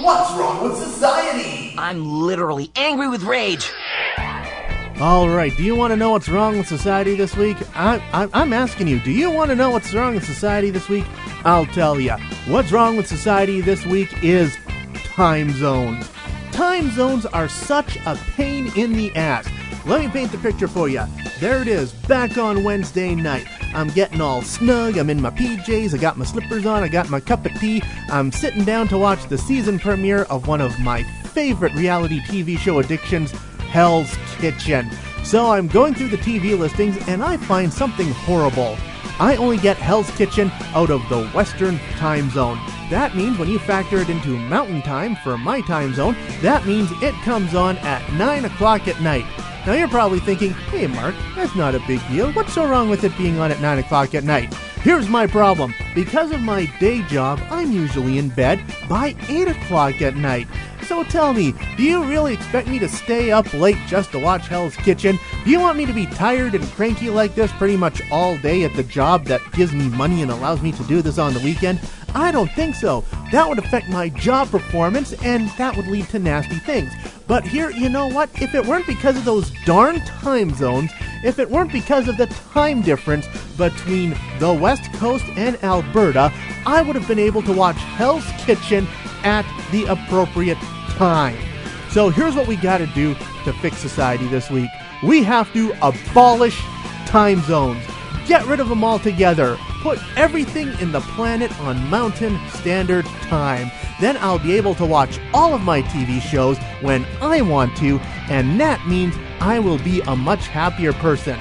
What's 0.02 0.32
wrong 0.34 0.68
with 0.68 0.76
society? 0.76 1.74
I'm 1.78 2.22
literally 2.22 2.70
angry 2.74 3.08
with 3.08 3.22
rage. 3.22 3.70
All 5.00 5.28
right, 5.28 5.54
do 5.56 5.64
you 5.64 5.74
want 5.74 5.90
to 5.90 5.96
know 5.96 6.10
what's 6.10 6.28
wrong 6.28 6.56
with 6.56 6.68
society 6.68 7.16
this 7.16 7.36
week? 7.36 7.56
I, 7.74 7.96
I, 8.12 8.28
I'm 8.32 8.52
asking 8.52 8.86
you, 8.86 9.00
do 9.00 9.10
you 9.10 9.28
want 9.28 9.50
to 9.50 9.56
know 9.56 9.70
what's 9.70 9.92
wrong 9.92 10.14
with 10.14 10.24
society 10.24 10.70
this 10.70 10.88
week? 10.88 11.04
I'll 11.44 11.66
tell 11.66 11.98
you. 11.98 12.12
What's 12.46 12.70
wrong 12.70 12.96
with 12.96 13.08
society 13.08 13.60
this 13.60 13.84
week 13.84 14.22
is 14.22 14.56
time 14.94 15.50
zones. 15.50 16.08
Time 16.52 16.92
zones 16.92 17.26
are 17.26 17.48
such 17.48 17.96
a 18.06 18.14
pain 18.36 18.70
in 18.76 18.92
the 18.92 19.14
ass. 19.16 19.48
Let 19.84 20.00
me 20.00 20.08
paint 20.08 20.30
the 20.30 20.38
picture 20.38 20.68
for 20.68 20.88
you. 20.88 21.02
There 21.40 21.60
it 21.60 21.66
is, 21.66 21.92
back 21.92 22.38
on 22.38 22.62
Wednesday 22.62 23.16
night. 23.16 23.48
I'm 23.74 23.88
getting 23.88 24.20
all 24.20 24.42
snug, 24.42 24.96
I'm 24.96 25.10
in 25.10 25.20
my 25.20 25.30
PJs, 25.30 25.92
I 25.92 25.98
got 25.98 26.16
my 26.16 26.24
slippers 26.24 26.66
on, 26.66 26.84
I 26.84 26.88
got 26.88 27.10
my 27.10 27.18
cup 27.18 27.44
of 27.44 27.52
tea. 27.54 27.82
I'm 28.08 28.30
sitting 28.30 28.64
down 28.64 28.86
to 28.88 28.98
watch 28.98 29.26
the 29.26 29.38
season 29.38 29.80
premiere 29.80 30.22
of 30.24 30.46
one 30.46 30.60
of 30.60 30.78
my 30.78 31.02
favorite 31.02 31.74
reality 31.74 32.20
TV 32.20 32.56
show 32.56 32.78
addictions, 32.78 33.34
Hell's 33.74 34.16
Kitchen. 34.38 34.88
So 35.24 35.50
I'm 35.50 35.66
going 35.66 35.94
through 35.94 36.10
the 36.10 36.16
TV 36.16 36.56
listings 36.56 36.96
and 37.08 37.24
I 37.24 37.36
find 37.36 37.72
something 37.72 38.08
horrible. 38.12 38.76
I 39.18 39.34
only 39.34 39.56
get 39.56 39.76
Hell's 39.76 40.08
Kitchen 40.12 40.52
out 40.76 40.90
of 40.90 41.02
the 41.08 41.26
Western 41.30 41.80
time 41.98 42.30
zone. 42.30 42.56
That 42.88 43.16
means 43.16 43.36
when 43.36 43.48
you 43.48 43.58
factor 43.58 43.98
it 43.98 44.08
into 44.08 44.38
Mountain 44.38 44.82
Time 44.82 45.16
for 45.16 45.36
my 45.36 45.60
time 45.62 45.92
zone, 45.92 46.14
that 46.40 46.64
means 46.66 46.88
it 47.02 47.16
comes 47.24 47.56
on 47.56 47.76
at 47.78 48.12
9 48.12 48.44
o'clock 48.44 48.86
at 48.86 49.00
night. 49.00 49.26
Now 49.66 49.72
you're 49.72 49.88
probably 49.88 50.20
thinking, 50.20 50.52
hey 50.70 50.86
Mark, 50.86 51.16
that's 51.34 51.56
not 51.56 51.74
a 51.74 51.80
big 51.80 52.00
deal. 52.06 52.30
What's 52.30 52.52
so 52.52 52.68
wrong 52.68 52.88
with 52.88 53.02
it 53.02 53.18
being 53.18 53.40
on 53.40 53.50
at 53.50 53.60
9 53.60 53.78
o'clock 53.80 54.14
at 54.14 54.22
night? 54.22 54.54
Here's 54.82 55.08
my 55.08 55.26
problem. 55.26 55.74
Because 55.96 56.30
of 56.30 56.42
my 56.42 56.66
day 56.78 57.02
job, 57.08 57.40
I'm 57.50 57.72
usually 57.72 58.18
in 58.18 58.28
bed 58.28 58.62
by 58.88 59.16
8 59.28 59.48
o'clock 59.48 60.00
at 60.00 60.14
night. 60.14 60.46
So 60.86 61.02
tell 61.02 61.32
me, 61.32 61.54
do 61.76 61.82
you 61.82 62.04
really 62.04 62.34
expect 62.34 62.68
me 62.68 62.78
to 62.78 62.88
stay 62.88 63.32
up 63.32 63.52
late 63.54 63.78
just 63.88 64.12
to 64.12 64.18
watch 64.18 64.48
Hell's 64.48 64.76
Kitchen? 64.76 65.18
Do 65.42 65.50
you 65.50 65.58
want 65.58 65.78
me 65.78 65.86
to 65.86 65.94
be 65.94 66.04
tired 66.06 66.54
and 66.54 66.64
cranky 66.72 67.08
like 67.08 67.34
this 67.34 67.50
pretty 67.52 67.76
much 67.76 68.02
all 68.10 68.36
day 68.38 68.64
at 68.64 68.74
the 68.74 68.82
job 68.82 69.24
that 69.24 69.40
gives 69.52 69.72
me 69.72 69.88
money 69.88 70.20
and 70.20 70.30
allows 70.30 70.60
me 70.60 70.72
to 70.72 70.84
do 70.84 71.00
this 71.00 71.16
on 71.16 71.32
the 71.32 71.40
weekend? 71.40 71.80
I 72.14 72.30
don't 72.30 72.50
think 72.52 72.74
so. 72.74 73.02
That 73.32 73.48
would 73.48 73.58
affect 73.58 73.88
my 73.88 74.10
job 74.10 74.50
performance 74.50 75.14
and 75.24 75.48
that 75.56 75.74
would 75.74 75.86
lead 75.86 76.08
to 76.10 76.18
nasty 76.18 76.56
things. 76.56 76.92
But 77.26 77.44
here, 77.44 77.70
you 77.70 77.88
know 77.88 78.06
what? 78.06 78.30
If 78.42 78.54
it 78.54 78.66
weren't 78.66 78.86
because 78.86 79.16
of 79.16 79.24
those 79.24 79.50
darn 79.64 80.00
time 80.00 80.54
zones, 80.54 80.92
if 81.24 81.38
it 81.38 81.50
weren't 81.50 81.72
because 81.72 82.08
of 82.08 82.18
the 82.18 82.26
time 82.26 82.82
difference 82.82 83.26
between 83.56 84.14
the 84.38 84.52
West 84.52 84.92
Coast 84.92 85.24
and 85.36 85.56
Alberta, 85.64 86.30
I 86.66 86.82
would 86.82 86.94
have 86.94 87.08
been 87.08 87.18
able 87.18 87.42
to 87.42 87.52
watch 87.52 87.76
Hell's 87.76 88.26
Kitchen 88.38 88.86
at 89.24 89.46
the 89.72 89.86
appropriate 89.86 90.58
time. 90.96 91.38
So 91.90 92.08
here's 92.08 92.34
what 92.34 92.48
we 92.48 92.56
got 92.56 92.78
to 92.78 92.86
do 92.88 93.14
to 93.44 93.52
fix 93.54 93.78
society 93.78 94.26
this 94.26 94.50
week. 94.50 94.70
We 95.02 95.22
have 95.22 95.52
to 95.52 95.72
abolish 95.82 96.60
time 97.06 97.40
zones. 97.42 97.84
Get 98.26 98.46
rid 98.46 98.58
of 98.58 98.68
them 98.68 98.82
altogether. 98.82 99.56
Put 99.82 100.00
everything 100.16 100.68
in 100.80 100.92
the 100.92 101.00
planet 101.00 101.56
on 101.60 101.90
Mountain 101.90 102.38
Standard 102.48 103.04
Time. 103.04 103.70
Then 104.00 104.16
I'll 104.16 104.38
be 104.38 104.56
able 104.56 104.74
to 104.76 104.86
watch 104.86 105.20
all 105.34 105.54
of 105.54 105.62
my 105.62 105.82
TV 105.82 106.20
shows 106.20 106.58
when 106.80 107.04
I 107.20 107.42
want 107.42 107.76
to, 107.76 107.98
and 108.30 108.58
that 108.58 108.86
means 108.88 109.14
I 109.40 109.58
will 109.58 109.78
be 109.78 110.00
a 110.00 110.16
much 110.16 110.48
happier 110.48 110.94
person. 110.94 111.38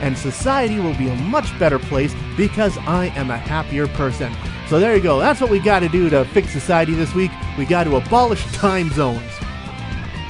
And 0.00 0.18
society 0.18 0.80
will 0.80 0.96
be 0.96 1.08
a 1.08 1.14
much 1.14 1.56
better 1.58 1.78
place 1.78 2.14
because 2.36 2.76
I 2.78 3.06
am 3.14 3.30
a 3.30 3.38
happier 3.38 3.86
person. 3.86 4.32
So 4.68 4.80
there 4.80 4.96
you 4.96 5.02
go. 5.02 5.20
That's 5.20 5.40
what 5.40 5.48
we 5.48 5.60
got 5.60 5.80
to 5.80 5.88
do 5.88 6.10
to 6.10 6.24
fix 6.24 6.50
society 6.50 6.92
this 6.92 7.14
week. 7.14 7.30
We 7.56 7.66
got 7.66 7.84
to 7.84 7.96
abolish 7.96 8.44
time 8.52 8.90
zones. 8.90 9.22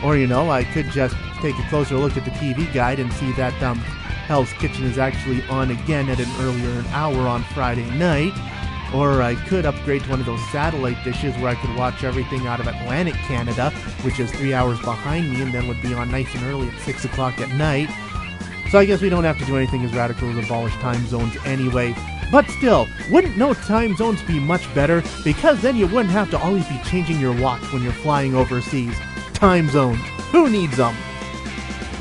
Or, 0.04 0.16
you 0.16 0.26
know, 0.26 0.50
I 0.50 0.64
could 0.64 0.90
just 0.90 1.16
take 1.40 1.58
a 1.58 1.68
closer 1.68 1.96
look 1.96 2.18
at 2.18 2.24
the 2.26 2.30
TV 2.32 2.70
guide 2.74 3.00
and 3.00 3.10
see 3.14 3.32
that 3.32 3.60
um, 3.62 3.78
Hell's 4.26 4.52
Kitchen 4.54 4.84
is 4.84 4.98
actually 4.98 5.42
on 5.44 5.70
again 5.70 6.10
at 6.10 6.20
an 6.20 6.28
earlier 6.40 6.84
hour 6.90 7.26
on 7.26 7.44
Friday 7.44 7.88
night. 7.92 8.34
Or 8.94 9.22
I 9.22 9.36
could 9.46 9.64
upgrade 9.64 10.04
to 10.04 10.10
one 10.10 10.20
of 10.20 10.26
those 10.26 10.46
satellite 10.50 11.02
dishes 11.02 11.34
where 11.36 11.48
I 11.48 11.54
could 11.54 11.74
watch 11.74 12.04
everything 12.04 12.46
out 12.46 12.60
of 12.60 12.66
Atlantic 12.66 13.14
Canada, 13.14 13.70
which 14.02 14.20
is 14.20 14.30
three 14.30 14.52
hours 14.52 14.78
behind 14.80 15.30
me 15.30 15.40
and 15.40 15.52
then 15.52 15.66
would 15.66 15.80
be 15.80 15.94
on 15.94 16.10
nice 16.10 16.32
and 16.34 16.44
early 16.44 16.68
at 16.68 16.78
6 16.80 17.04
o'clock 17.06 17.40
at 17.40 17.48
night. 17.56 17.88
So 18.70 18.78
I 18.78 18.84
guess 18.84 19.00
we 19.00 19.08
don't 19.08 19.24
have 19.24 19.38
to 19.38 19.46
do 19.46 19.56
anything 19.56 19.82
as 19.84 19.94
radical 19.94 20.28
as 20.28 20.44
abolish 20.44 20.74
time 20.74 21.04
zones 21.06 21.36
anyway. 21.46 21.94
But 22.30 22.48
still, 22.50 22.88
wouldn't 23.10 23.36
no 23.36 23.54
time 23.54 23.96
zones 23.96 24.20
be 24.22 24.40
much 24.40 24.72
better? 24.74 25.02
Because 25.24 25.60
then 25.62 25.76
you 25.76 25.86
wouldn't 25.86 26.10
have 26.10 26.30
to 26.30 26.38
always 26.38 26.66
be 26.68 26.78
changing 26.84 27.20
your 27.20 27.34
watch 27.40 27.62
when 27.72 27.82
you're 27.82 27.92
flying 27.92 28.34
overseas. 28.34 28.94
Time 29.32 29.68
zones. 29.68 30.00
Who 30.32 30.50
needs 30.50 30.76
them? 30.76 30.94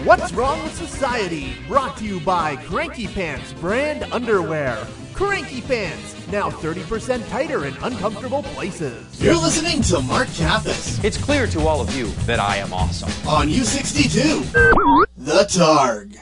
What's 0.04 0.32
Wrong 0.34 0.62
with 0.64 0.74
Society? 0.76 1.56
Brought 1.68 1.98
to 1.98 2.04
you 2.06 2.20
by 2.20 2.56
Cranky 2.58 3.08
Pants 3.08 3.54
brand 3.54 4.04
underwear. 4.12 4.86
Cranky 5.14 5.62
Pants, 5.62 6.28
now 6.28 6.50
30% 6.50 7.28
tighter 7.30 7.66
in 7.66 7.76
uncomfortable 7.82 8.44
places. 8.44 9.22
You're 9.22 9.36
listening 9.36 9.82
to 9.84 10.02
Mark 10.02 10.28
Kappas 10.30 11.04
It's 11.04 11.18
clear 11.18 11.48
to 11.48 11.62
all 11.62 11.80
of 11.82 11.96
you 11.96 12.08
that 12.26 12.40
I 12.40 12.58
am 12.58 12.74
awesome. 12.74 13.10
on 13.28 13.48
U62. 13.48 15.06
the 15.18 15.44
Targ. 15.50 16.18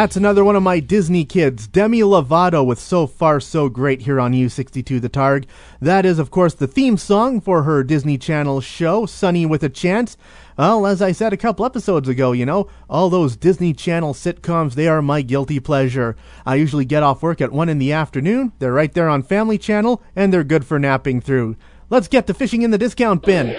That's 0.00 0.16
another 0.16 0.44
one 0.44 0.56
of 0.56 0.62
my 0.62 0.80
Disney 0.80 1.26
kids, 1.26 1.66
Demi 1.66 2.00
Lovato 2.00 2.64
with 2.64 2.78
So 2.78 3.06
Far 3.06 3.38
So 3.38 3.68
Great 3.68 4.00
here 4.00 4.18
on 4.18 4.32
U62 4.32 4.98
The 4.98 5.10
Targ. 5.10 5.44
That 5.78 6.06
is, 6.06 6.18
of 6.18 6.30
course, 6.30 6.54
the 6.54 6.66
theme 6.66 6.96
song 6.96 7.38
for 7.38 7.64
her 7.64 7.84
Disney 7.84 8.16
Channel 8.16 8.62
show, 8.62 9.04
Sonny 9.04 9.44
with 9.44 9.62
a 9.62 9.68
Chance. 9.68 10.16
Well, 10.56 10.86
as 10.86 11.02
I 11.02 11.12
said 11.12 11.34
a 11.34 11.36
couple 11.36 11.66
episodes 11.66 12.08
ago, 12.08 12.32
you 12.32 12.46
know, 12.46 12.66
all 12.88 13.10
those 13.10 13.36
Disney 13.36 13.74
Channel 13.74 14.14
sitcoms, 14.14 14.72
they 14.72 14.88
are 14.88 15.02
my 15.02 15.20
guilty 15.20 15.60
pleasure. 15.60 16.16
I 16.46 16.54
usually 16.54 16.86
get 16.86 17.02
off 17.02 17.22
work 17.22 17.42
at 17.42 17.52
1 17.52 17.68
in 17.68 17.78
the 17.78 17.92
afternoon, 17.92 18.54
they're 18.58 18.72
right 18.72 18.94
there 18.94 19.10
on 19.10 19.22
Family 19.22 19.58
Channel, 19.58 20.02
and 20.16 20.32
they're 20.32 20.44
good 20.44 20.64
for 20.64 20.78
napping 20.78 21.20
through. 21.20 21.56
Let's 21.90 22.08
get 22.08 22.26
to 22.28 22.32
fishing 22.32 22.62
in 22.62 22.70
the 22.70 22.78
discount 22.78 23.22
bin. 23.22 23.54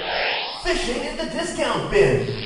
Fishing 0.63 1.03
in 1.03 1.17
the 1.17 1.25
discount 1.25 1.91
bin. 1.91 2.40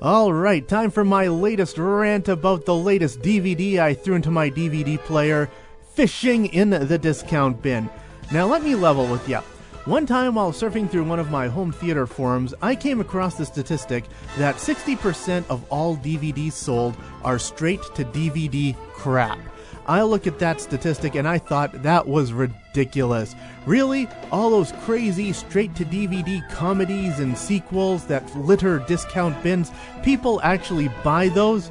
All 0.00 0.32
right, 0.32 0.66
time 0.66 0.92
for 0.92 1.04
my 1.04 1.26
latest 1.26 1.76
rant 1.76 2.28
about 2.28 2.64
the 2.64 2.74
latest 2.74 3.20
DVD 3.20 3.80
I 3.80 3.94
threw 3.94 4.14
into 4.14 4.30
my 4.30 4.48
DVD 4.48 4.96
player 4.96 5.50
Fishing 5.94 6.46
in 6.46 6.70
the 6.70 6.98
Discount 6.98 7.60
Bin. 7.62 7.90
Now, 8.30 8.46
let 8.46 8.62
me 8.62 8.76
level 8.76 9.08
with 9.08 9.28
you. 9.28 9.38
One 9.86 10.06
time 10.06 10.36
while 10.36 10.52
surfing 10.52 10.88
through 10.88 11.02
one 11.02 11.18
of 11.18 11.32
my 11.32 11.48
home 11.48 11.72
theater 11.72 12.06
forums, 12.06 12.54
I 12.62 12.76
came 12.76 13.00
across 13.00 13.34
the 13.34 13.44
statistic 13.44 14.04
that 14.36 14.54
60% 14.58 15.44
of 15.50 15.64
all 15.68 15.96
DVDs 15.96 16.52
sold 16.52 16.96
are 17.24 17.40
straight 17.40 17.82
to 17.96 18.04
DVD 18.04 18.76
crap. 18.92 19.40
I 19.88 20.02
look 20.02 20.26
at 20.26 20.38
that 20.40 20.60
statistic 20.60 21.14
and 21.14 21.26
I 21.26 21.38
thought 21.38 21.82
that 21.82 22.06
was 22.06 22.34
ridiculous. 22.34 23.34
Really? 23.64 24.06
All 24.30 24.50
those 24.50 24.72
crazy 24.82 25.32
straight 25.32 25.74
to 25.76 25.84
DVD 25.86 26.46
comedies 26.50 27.20
and 27.20 27.36
sequels 27.36 28.04
that 28.04 28.36
litter 28.36 28.80
discount 28.80 29.42
bins, 29.42 29.72
people 30.02 30.42
actually 30.42 30.88
buy 31.02 31.30
those? 31.30 31.70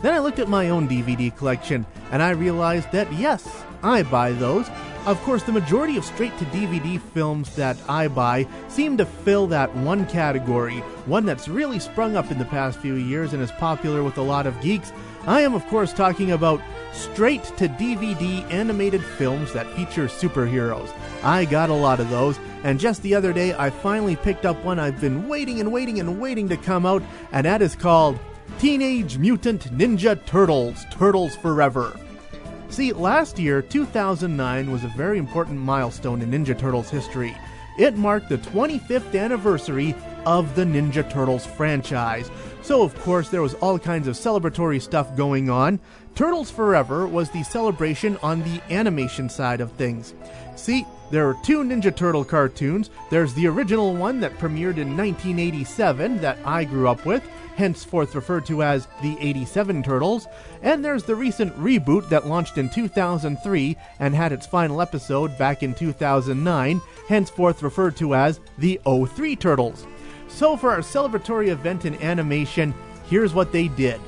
Then 0.00 0.14
I 0.14 0.20
looked 0.20 0.38
at 0.38 0.48
my 0.48 0.70
own 0.70 0.88
DVD 0.88 1.36
collection 1.36 1.84
and 2.10 2.22
I 2.22 2.30
realized 2.30 2.90
that 2.92 3.12
yes, 3.12 3.46
I 3.82 4.04
buy 4.04 4.32
those. 4.32 4.70
Of 5.04 5.20
course, 5.22 5.42
the 5.42 5.52
majority 5.52 5.98
of 5.98 6.04
straight 6.06 6.36
to 6.38 6.46
DVD 6.46 6.98
films 6.98 7.54
that 7.56 7.76
I 7.88 8.08
buy 8.08 8.46
seem 8.68 8.96
to 8.96 9.04
fill 9.04 9.46
that 9.48 9.74
one 9.76 10.06
category, 10.06 10.78
one 11.04 11.26
that's 11.26 11.48
really 11.48 11.78
sprung 11.78 12.16
up 12.16 12.30
in 12.30 12.38
the 12.38 12.44
past 12.46 12.78
few 12.78 12.94
years 12.94 13.34
and 13.34 13.42
is 13.42 13.50
popular 13.52 14.02
with 14.02 14.16
a 14.16 14.22
lot 14.22 14.46
of 14.46 14.58
geeks. 14.62 14.92
I 15.26 15.42
am, 15.42 15.54
of 15.54 15.66
course, 15.68 15.92
talking 15.92 16.32
about 16.32 16.62
straight 16.92 17.44
to 17.44 17.68
DVD 17.68 18.42
animated 18.50 19.04
films 19.04 19.52
that 19.52 19.70
feature 19.74 20.06
superheroes. 20.06 20.92
I 21.22 21.44
got 21.44 21.70
a 21.70 21.74
lot 21.74 22.00
of 22.00 22.10
those, 22.10 22.38
and 22.64 22.80
just 22.80 23.02
the 23.02 23.14
other 23.14 23.32
day 23.32 23.54
I 23.54 23.70
finally 23.70 24.16
picked 24.16 24.46
up 24.46 24.62
one 24.64 24.78
I've 24.78 25.00
been 25.00 25.28
waiting 25.28 25.60
and 25.60 25.72
waiting 25.72 26.00
and 26.00 26.20
waiting 26.20 26.48
to 26.48 26.56
come 26.56 26.86
out, 26.86 27.02
and 27.32 27.46
that 27.46 27.62
is 27.62 27.74
called 27.74 28.18
Teenage 28.58 29.18
Mutant 29.18 29.64
Ninja 29.76 30.24
Turtles 30.26 30.84
Turtles 30.90 31.36
Forever. 31.36 31.98
See, 32.68 32.92
last 32.92 33.38
year, 33.38 33.62
2009, 33.62 34.70
was 34.70 34.84
a 34.84 34.88
very 34.96 35.18
important 35.18 35.58
milestone 35.58 36.22
in 36.22 36.30
Ninja 36.30 36.56
Turtles 36.56 36.88
history. 36.88 37.36
It 37.78 37.96
marked 37.96 38.28
the 38.28 38.38
25th 38.38 39.18
anniversary 39.18 39.94
of 40.26 40.54
the 40.54 40.64
Ninja 40.64 41.08
Turtles 41.10 41.46
franchise. 41.46 42.30
So, 42.62 42.82
of 42.82 42.94
course, 43.00 43.28
there 43.28 43.42
was 43.42 43.54
all 43.54 43.78
kinds 43.78 44.06
of 44.06 44.16
celebratory 44.16 44.80
stuff 44.80 45.16
going 45.16 45.48
on. 45.48 45.80
Turtles 46.20 46.50
Forever 46.50 47.06
was 47.06 47.30
the 47.30 47.42
celebration 47.42 48.18
on 48.22 48.42
the 48.42 48.60
animation 48.68 49.30
side 49.30 49.62
of 49.62 49.72
things. 49.72 50.12
See, 50.54 50.86
there 51.10 51.26
are 51.26 51.36
two 51.42 51.60
Ninja 51.60 51.96
Turtle 51.96 52.26
cartoons. 52.26 52.90
There's 53.08 53.32
the 53.32 53.46
original 53.46 53.96
one 53.96 54.20
that 54.20 54.36
premiered 54.36 54.76
in 54.76 54.98
1987 54.98 56.20
that 56.20 56.36
I 56.44 56.64
grew 56.64 56.90
up 56.90 57.06
with, 57.06 57.26
henceforth 57.56 58.14
referred 58.14 58.44
to 58.48 58.62
as 58.62 58.86
the 59.00 59.16
87 59.18 59.82
Turtles, 59.82 60.26
and 60.60 60.84
there's 60.84 61.04
the 61.04 61.16
recent 61.16 61.58
reboot 61.58 62.10
that 62.10 62.26
launched 62.26 62.58
in 62.58 62.68
2003 62.68 63.74
and 63.98 64.14
had 64.14 64.30
its 64.30 64.46
final 64.46 64.82
episode 64.82 65.38
back 65.38 65.62
in 65.62 65.72
2009, 65.72 66.82
henceforth 67.08 67.62
referred 67.62 67.96
to 67.96 68.14
as 68.14 68.40
the 68.58 68.78
03 68.84 69.36
Turtles. 69.36 69.86
So, 70.28 70.54
for 70.58 70.70
our 70.70 70.80
celebratory 70.80 71.48
event 71.48 71.86
in 71.86 71.94
animation, 72.02 72.74
here's 73.08 73.32
what 73.32 73.52
they 73.52 73.68
did. 73.68 73.98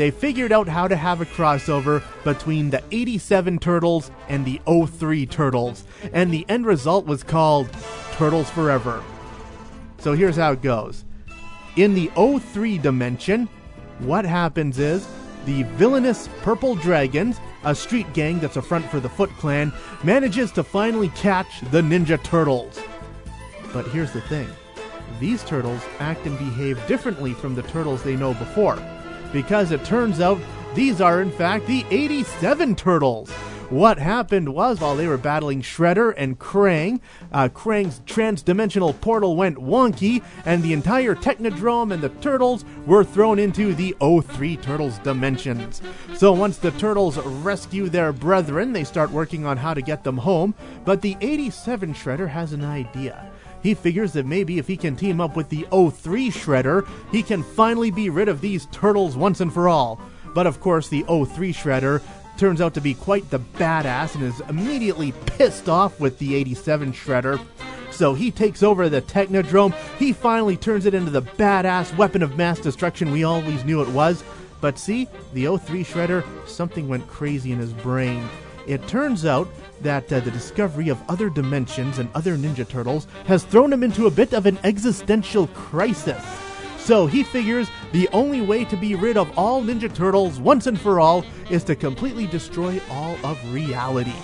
They 0.00 0.10
figured 0.10 0.50
out 0.50 0.66
how 0.66 0.88
to 0.88 0.96
have 0.96 1.20
a 1.20 1.26
crossover 1.26 2.02
between 2.24 2.70
the 2.70 2.82
87 2.90 3.58
Turtles 3.58 4.10
and 4.30 4.46
the 4.46 4.58
03 4.66 5.26
Turtles, 5.26 5.84
and 6.14 6.32
the 6.32 6.46
end 6.48 6.64
result 6.64 7.04
was 7.04 7.22
called 7.22 7.68
Turtles 8.12 8.48
Forever. 8.48 9.04
So 9.98 10.14
here's 10.14 10.36
how 10.36 10.52
it 10.52 10.62
goes. 10.62 11.04
In 11.76 11.92
the 11.92 12.10
03 12.16 12.78
dimension, 12.78 13.46
what 13.98 14.24
happens 14.24 14.78
is 14.78 15.06
the 15.44 15.64
villainous 15.64 16.30
Purple 16.40 16.76
Dragons, 16.76 17.38
a 17.64 17.74
street 17.74 18.10
gang 18.14 18.40
that's 18.40 18.56
a 18.56 18.62
front 18.62 18.86
for 18.86 19.00
the 19.00 19.08
Foot 19.10 19.28
Clan, 19.32 19.70
manages 20.02 20.50
to 20.52 20.64
finally 20.64 21.10
catch 21.10 21.60
the 21.72 21.82
Ninja 21.82 22.24
Turtles. 22.24 22.80
But 23.74 23.86
here's 23.88 24.12
the 24.12 24.22
thing 24.22 24.48
these 25.18 25.44
turtles 25.44 25.82
act 25.98 26.24
and 26.24 26.38
behave 26.38 26.80
differently 26.86 27.34
from 27.34 27.54
the 27.54 27.64
turtles 27.64 28.02
they 28.02 28.16
know 28.16 28.32
before. 28.32 28.82
Because 29.32 29.72
it 29.72 29.84
turns 29.84 30.20
out 30.20 30.38
These 30.74 31.00
are, 31.00 31.20
in 31.20 31.32
fact, 31.32 31.66
the 31.66 31.84
87 31.90 32.76
Turtles. 32.76 33.28
What 33.70 33.98
happened 33.98 34.54
was, 34.54 34.80
while 34.80 34.94
they 34.94 35.08
were 35.08 35.16
battling 35.16 35.62
Shredder 35.62 36.14
and 36.16 36.38
Krang, 36.38 37.00
uh, 37.32 37.48
Krang's 37.48 38.00
trans-dimensional 38.06 38.94
portal 38.94 39.36
went 39.36 39.58
wonky, 39.58 40.22
and 40.44 40.62
the 40.62 40.72
entire 40.72 41.16
Technodrome 41.16 41.92
and 41.92 42.02
the 42.02 42.08
Turtles 42.08 42.64
were 42.86 43.04
thrown 43.04 43.38
into 43.40 43.74
the 43.74 43.96
O3 44.00 44.60
Turtles 44.62 44.98
dimensions. 44.98 45.82
So 46.16 46.32
once 46.32 46.58
the 46.58 46.72
Turtles 46.72 47.18
rescue 47.18 47.88
their 47.88 48.12
brethren, 48.12 48.72
they 48.72 48.84
start 48.84 49.10
working 49.10 49.46
on 49.46 49.56
how 49.56 49.74
to 49.74 49.82
get 49.82 50.04
them 50.04 50.18
home, 50.18 50.54
but 50.84 51.00
the 51.00 51.16
87 51.20 51.94
Shredder 51.94 52.28
has 52.28 52.52
an 52.52 52.64
idea. 52.64 53.29
He 53.62 53.74
figures 53.74 54.12
that 54.14 54.26
maybe 54.26 54.58
if 54.58 54.66
he 54.66 54.76
can 54.76 54.96
team 54.96 55.20
up 55.20 55.36
with 55.36 55.48
the 55.48 55.64
O3 55.70 56.28
Shredder, 56.28 56.88
he 57.10 57.22
can 57.22 57.42
finally 57.42 57.90
be 57.90 58.10
rid 58.10 58.28
of 58.28 58.40
these 58.40 58.66
turtles 58.66 59.16
once 59.16 59.40
and 59.40 59.52
for 59.52 59.68
all. 59.68 60.00
But 60.34 60.46
of 60.46 60.60
course, 60.60 60.88
the 60.88 61.02
O3 61.04 61.54
Shredder 61.54 62.02
turns 62.38 62.60
out 62.60 62.74
to 62.74 62.80
be 62.80 62.94
quite 62.94 63.28
the 63.30 63.40
badass 63.40 64.14
and 64.14 64.24
is 64.24 64.40
immediately 64.48 65.12
pissed 65.26 65.68
off 65.68 66.00
with 66.00 66.18
the 66.18 66.34
87 66.34 66.92
Shredder. 66.92 67.40
So 67.90 68.14
he 68.14 68.30
takes 68.30 68.62
over 68.62 68.88
the 68.88 69.02
Technodrome. 69.02 69.74
He 69.98 70.12
finally 70.12 70.56
turns 70.56 70.86
it 70.86 70.94
into 70.94 71.10
the 71.10 71.22
badass 71.22 71.94
weapon 71.96 72.22
of 72.22 72.36
mass 72.38 72.58
destruction 72.58 73.12
we 73.12 73.24
always 73.24 73.64
knew 73.64 73.82
it 73.82 73.88
was. 73.88 74.24
But 74.62 74.78
see, 74.78 75.08
the 75.34 75.44
O3 75.44 75.84
Shredder, 75.84 76.24
something 76.48 76.88
went 76.88 77.08
crazy 77.08 77.52
in 77.52 77.58
his 77.58 77.72
brain. 77.72 78.26
It 78.70 78.86
turns 78.86 79.26
out 79.26 79.48
that 79.80 80.12
uh, 80.12 80.20
the 80.20 80.30
discovery 80.30 80.90
of 80.90 81.02
other 81.10 81.28
dimensions 81.28 81.98
and 81.98 82.08
other 82.14 82.36
Ninja 82.36 82.68
Turtles 82.68 83.08
has 83.26 83.42
thrown 83.42 83.72
him 83.72 83.82
into 83.82 84.06
a 84.06 84.12
bit 84.12 84.32
of 84.32 84.46
an 84.46 84.60
existential 84.62 85.48
crisis. 85.48 86.24
So 86.78 87.08
he 87.08 87.24
figures 87.24 87.68
the 87.90 88.08
only 88.12 88.42
way 88.42 88.64
to 88.66 88.76
be 88.76 88.94
rid 88.94 89.16
of 89.16 89.36
all 89.36 89.60
Ninja 89.60 89.92
Turtles 89.92 90.38
once 90.38 90.68
and 90.68 90.80
for 90.80 91.00
all 91.00 91.24
is 91.50 91.64
to 91.64 91.74
completely 91.74 92.28
destroy 92.28 92.80
all 92.88 93.16
of 93.24 93.52
reality. 93.52 94.14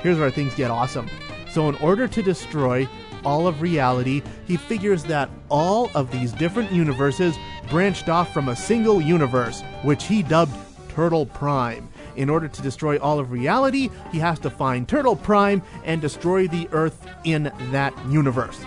Here's 0.00 0.16
where 0.16 0.30
things 0.30 0.54
get 0.54 0.70
awesome. 0.70 1.08
So, 1.50 1.68
in 1.68 1.74
order 1.76 2.06
to 2.06 2.22
destroy 2.22 2.88
all 3.24 3.48
of 3.48 3.62
reality, 3.62 4.22
he 4.46 4.56
figures 4.56 5.02
that 5.04 5.28
all 5.48 5.90
of 5.96 6.12
these 6.12 6.30
different 6.30 6.70
universes 6.70 7.36
branched 7.68 8.08
off 8.08 8.32
from 8.32 8.48
a 8.48 8.54
single 8.54 9.00
universe, 9.00 9.62
which 9.82 10.04
he 10.04 10.22
dubbed 10.22 10.54
Turtle 10.88 11.26
Prime. 11.26 11.88
In 12.16 12.28
order 12.28 12.48
to 12.48 12.62
destroy 12.62 12.98
all 12.98 13.18
of 13.18 13.32
reality, 13.32 13.90
he 14.10 14.18
has 14.18 14.38
to 14.40 14.50
find 14.50 14.88
Turtle 14.88 15.16
Prime 15.16 15.62
and 15.84 16.00
destroy 16.00 16.46
the 16.46 16.68
Earth 16.72 17.06
in 17.24 17.50
that 17.70 17.94
universe. 18.08 18.60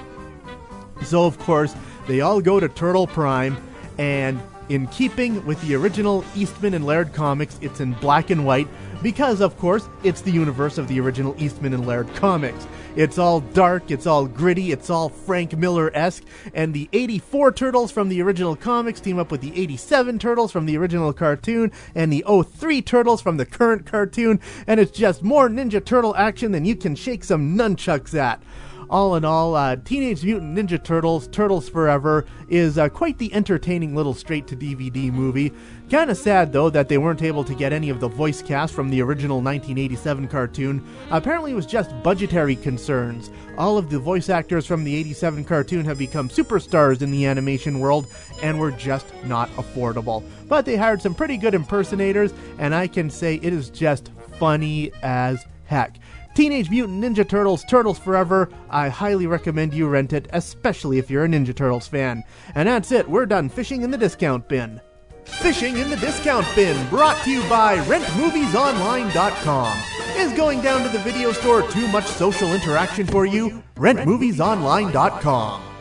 So, 1.03 1.25
of 1.25 1.37
course, 1.39 1.75
they 2.07 2.21
all 2.21 2.41
go 2.41 2.59
to 2.59 2.69
Turtle 2.69 3.07
Prime, 3.07 3.57
and 3.97 4.39
in 4.69 4.87
keeping 4.87 5.45
with 5.45 5.61
the 5.61 5.75
original 5.75 6.25
Eastman 6.35 6.73
and 6.73 6.85
Laird 6.85 7.13
comics, 7.13 7.59
it's 7.61 7.79
in 7.79 7.93
black 7.93 8.29
and 8.31 8.45
white 8.45 8.67
because, 9.03 9.41
of 9.41 9.57
course, 9.59 9.87
it's 10.03 10.21
the 10.21 10.31
universe 10.31 10.77
of 10.77 10.87
the 10.87 10.99
original 10.99 11.35
Eastman 11.37 11.73
and 11.73 11.85
Laird 11.85 12.11
comics. 12.15 12.65
It's 12.95 13.17
all 13.17 13.41
dark, 13.41 13.91
it's 13.91 14.07
all 14.07 14.25
gritty, 14.25 14.71
it's 14.71 14.89
all 14.89 15.09
Frank 15.09 15.57
Miller 15.57 15.91
esque, 15.93 16.23
and 16.53 16.73
the 16.73 16.87
84 16.93 17.51
Turtles 17.51 17.91
from 17.91 18.07
the 18.07 18.21
original 18.21 18.55
comics 18.55 19.01
team 19.01 19.19
up 19.19 19.31
with 19.31 19.41
the 19.41 19.51
87 19.59 20.17
Turtles 20.17 20.53
from 20.53 20.65
the 20.65 20.77
original 20.77 21.11
cartoon, 21.11 21.73
and 21.93 22.11
the 22.11 22.23
03 22.25 22.81
Turtles 22.81 23.21
from 23.21 23.35
the 23.35 23.45
current 23.45 23.85
cartoon, 23.85 24.39
and 24.65 24.79
it's 24.79 24.97
just 24.97 25.23
more 25.23 25.49
Ninja 25.49 25.83
Turtle 25.83 26.15
action 26.15 26.53
than 26.53 26.63
you 26.63 26.77
can 26.77 26.95
shake 26.95 27.25
some 27.25 27.57
nunchucks 27.57 28.17
at 28.17 28.41
all 28.89 29.15
in 29.15 29.25
all, 29.25 29.55
uh, 29.55 29.75
Teenage 29.77 30.23
Mutant 30.23 30.57
Ninja 30.57 30.81
Turtles, 30.81 31.27
Turtles 31.27 31.69
Forever, 31.69 32.25
is 32.49 32.77
uh, 32.77 32.89
quite 32.89 33.17
the 33.17 33.33
entertaining 33.33 33.95
little 33.95 34.13
straight 34.13 34.47
to 34.47 34.55
DVD 34.55 35.11
movie. 35.11 35.51
Kind 35.89 36.09
of 36.09 36.17
sad, 36.17 36.51
though, 36.51 36.69
that 36.69 36.89
they 36.89 36.97
weren't 36.97 37.21
able 37.21 37.43
to 37.43 37.53
get 37.53 37.71
any 37.71 37.89
of 37.89 37.99
the 37.99 38.07
voice 38.07 38.41
cast 38.41 38.73
from 38.73 38.89
the 38.89 39.01
original 39.01 39.37
1987 39.37 40.27
cartoon. 40.27 40.85
Apparently, 41.11 41.51
it 41.51 41.55
was 41.55 41.65
just 41.65 41.91
budgetary 42.03 42.55
concerns. 42.55 43.29
All 43.57 43.77
of 43.77 43.89
the 43.89 43.99
voice 43.99 44.29
actors 44.29 44.65
from 44.65 44.83
the 44.83 44.95
87 44.95 45.45
cartoon 45.45 45.85
have 45.85 45.97
become 45.97 46.29
superstars 46.29 47.01
in 47.01 47.11
the 47.11 47.25
animation 47.25 47.79
world 47.79 48.07
and 48.41 48.59
were 48.59 48.71
just 48.71 49.07
not 49.25 49.49
affordable. 49.51 50.23
But 50.47 50.65
they 50.65 50.75
hired 50.75 51.01
some 51.01 51.15
pretty 51.15 51.37
good 51.37 51.53
impersonators, 51.53 52.33
and 52.57 52.73
I 52.73 52.87
can 52.87 53.09
say 53.09 53.35
it 53.35 53.53
is 53.53 53.69
just 53.69 54.11
funny 54.39 54.91
as 55.01 55.45
heck. 55.65 55.97
Teenage 56.35 56.69
Mutant 56.69 57.01
Ninja 57.01 57.27
Turtles 57.27 57.63
Turtles 57.63 57.97
Forever. 57.97 58.49
I 58.69 58.89
highly 58.89 59.25
recommend 59.25 59.73
you 59.73 59.87
rent 59.87 60.11
it, 60.11 60.27
especially 60.33 60.99
if 60.99 61.09
you're 61.09 61.23
a 61.23 61.29
Ninja 61.29 61.55
Turtles 61.55 61.87
fan. 61.87 62.25
And 62.55 62.67
that's 62.67 62.91
it, 62.91 63.09
we're 63.09 63.25
done 63.25 63.47
fishing 63.47 63.83
in 63.83 63.89
the 63.89 63.97
discount 63.97 64.49
bin. 64.49 64.81
Fishing 65.23 65.77
in 65.77 65.89
the 65.89 65.95
discount 65.95 66.45
bin, 66.53 66.89
brought 66.89 67.23
to 67.23 67.31
you 67.31 67.39
by 67.49 67.77
RentMoviesOnline.com. 67.77 69.77
Is 70.17 70.33
going 70.33 70.61
down 70.61 70.83
to 70.83 70.89
the 70.89 70.99
video 70.99 71.31
store 71.31 71.61
too 71.69 71.87
much 71.87 72.05
social 72.05 72.53
interaction 72.53 73.07
for 73.07 73.25
you? 73.25 73.63
RentMoviesOnline.com. 73.75 75.74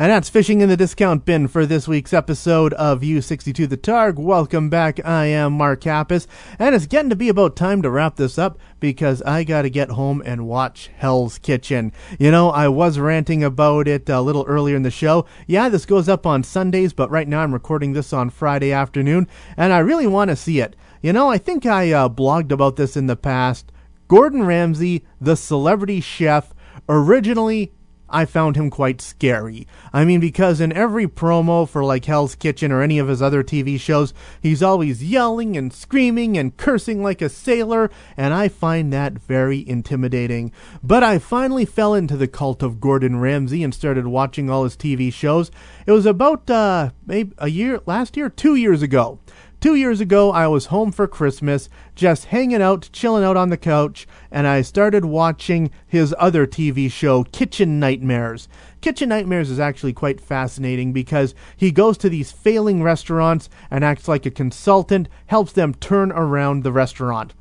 And 0.00 0.12
that's 0.12 0.28
fishing 0.28 0.60
in 0.60 0.68
the 0.68 0.76
discount 0.76 1.24
bin 1.24 1.48
for 1.48 1.66
this 1.66 1.88
week's 1.88 2.12
episode 2.12 2.72
of 2.74 3.00
U62 3.00 3.68
The 3.68 3.76
Targ. 3.76 4.14
Welcome 4.14 4.70
back. 4.70 5.04
I 5.04 5.24
am 5.24 5.54
Mark 5.54 5.80
Kappas, 5.80 6.28
and 6.56 6.72
it's 6.72 6.86
getting 6.86 7.10
to 7.10 7.16
be 7.16 7.28
about 7.28 7.56
time 7.56 7.82
to 7.82 7.90
wrap 7.90 8.14
this 8.14 8.38
up 8.38 8.60
because 8.78 9.22
I 9.22 9.42
got 9.42 9.62
to 9.62 9.70
get 9.70 9.90
home 9.90 10.22
and 10.24 10.46
watch 10.46 10.88
Hell's 10.96 11.38
Kitchen. 11.38 11.90
You 12.16 12.30
know, 12.30 12.50
I 12.50 12.68
was 12.68 13.00
ranting 13.00 13.42
about 13.42 13.88
it 13.88 14.08
a 14.08 14.20
little 14.20 14.44
earlier 14.46 14.76
in 14.76 14.84
the 14.84 14.90
show. 14.92 15.26
Yeah, 15.48 15.68
this 15.68 15.84
goes 15.84 16.08
up 16.08 16.26
on 16.26 16.44
Sundays, 16.44 16.92
but 16.92 17.10
right 17.10 17.26
now 17.26 17.40
I'm 17.40 17.52
recording 17.52 17.92
this 17.92 18.12
on 18.12 18.30
Friday 18.30 18.70
afternoon, 18.70 19.26
and 19.56 19.72
I 19.72 19.78
really 19.78 20.06
want 20.06 20.28
to 20.28 20.36
see 20.36 20.60
it. 20.60 20.76
You 21.02 21.12
know, 21.12 21.28
I 21.28 21.38
think 21.38 21.66
I 21.66 21.90
uh, 21.90 22.08
blogged 22.08 22.52
about 22.52 22.76
this 22.76 22.96
in 22.96 23.08
the 23.08 23.16
past. 23.16 23.72
Gordon 24.06 24.44
Ramsay, 24.44 25.04
the 25.20 25.34
celebrity 25.34 26.00
chef, 26.00 26.54
originally 26.88 27.72
I 28.10 28.24
found 28.24 28.56
him 28.56 28.70
quite 28.70 29.00
scary. 29.00 29.66
I 29.92 30.04
mean, 30.04 30.20
because 30.20 30.60
in 30.60 30.72
every 30.72 31.06
promo 31.06 31.68
for 31.68 31.84
like 31.84 32.06
Hell's 32.06 32.34
Kitchen 32.34 32.72
or 32.72 32.82
any 32.82 32.98
of 32.98 33.08
his 33.08 33.20
other 33.20 33.42
TV 33.42 33.78
shows, 33.78 34.14
he's 34.40 34.62
always 34.62 35.04
yelling 35.04 35.56
and 35.56 35.72
screaming 35.72 36.38
and 36.38 36.56
cursing 36.56 37.02
like 37.02 37.20
a 37.20 37.28
sailor, 37.28 37.90
and 38.16 38.32
I 38.32 38.48
find 38.48 38.92
that 38.92 39.18
very 39.18 39.68
intimidating. 39.68 40.52
But 40.82 41.02
I 41.02 41.18
finally 41.18 41.64
fell 41.64 41.94
into 41.94 42.16
the 42.16 42.28
cult 42.28 42.62
of 42.62 42.80
Gordon 42.80 43.20
Ramsay 43.20 43.62
and 43.62 43.74
started 43.74 44.06
watching 44.06 44.48
all 44.48 44.64
his 44.64 44.76
TV 44.76 45.12
shows. 45.12 45.50
It 45.86 45.92
was 45.92 46.06
about, 46.06 46.48
uh, 46.48 46.90
maybe 47.06 47.32
a 47.38 47.48
year, 47.48 47.80
last 47.86 48.16
year, 48.16 48.28
two 48.30 48.54
years 48.54 48.82
ago. 48.82 49.18
Two 49.60 49.74
years 49.74 50.00
ago, 50.00 50.30
I 50.30 50.46
was 50.46 50.66
home 50.66 50.92
for 50.92 51.08
Christmas, 51.08 51.68
just 51.96 52.26
hanging 52.26 52.62
out, 52.62 52.88
chilling 52.92 53.24
out 53.24 53.36
on 53.36 53.48
the 53.48 53.56
couch, 53.56 54.06
and 54.30 54.46
I 54.46 54.62
started 54.62 55.04
watching 55.04 55.72
his 55.84 56.14
other 56.16 56.46
TV 56.46 56.88
show, 56.88 57.24
Kitchen 57.24 57.80
Nightmares. 57.80 58.48
Kitchen 58.80 59.08
Nightmares 59.08 59.50
is 59.50 59.58
actually 59.58 59.94
quite 59.94 60.20
fascinating 60.20 60.92
because 60.92 61.34
he 61.56 61.72
goes 61.72 61.98
to 61.98 62.08
these 62.08 62.30
failing 62.30 62.84
restaurants 62.84 63.50
and 63.68 63.84
acts 63.84 64.06
like 64.06 64.24
a 64.26 64.30
consultant, 64.30 65.08
helps 65.26 65.50
them 65.50 65.74
turn 65.74 66.12
around 66.12 66.62
the 66.62 66.70
restaurant. 66.70 67.34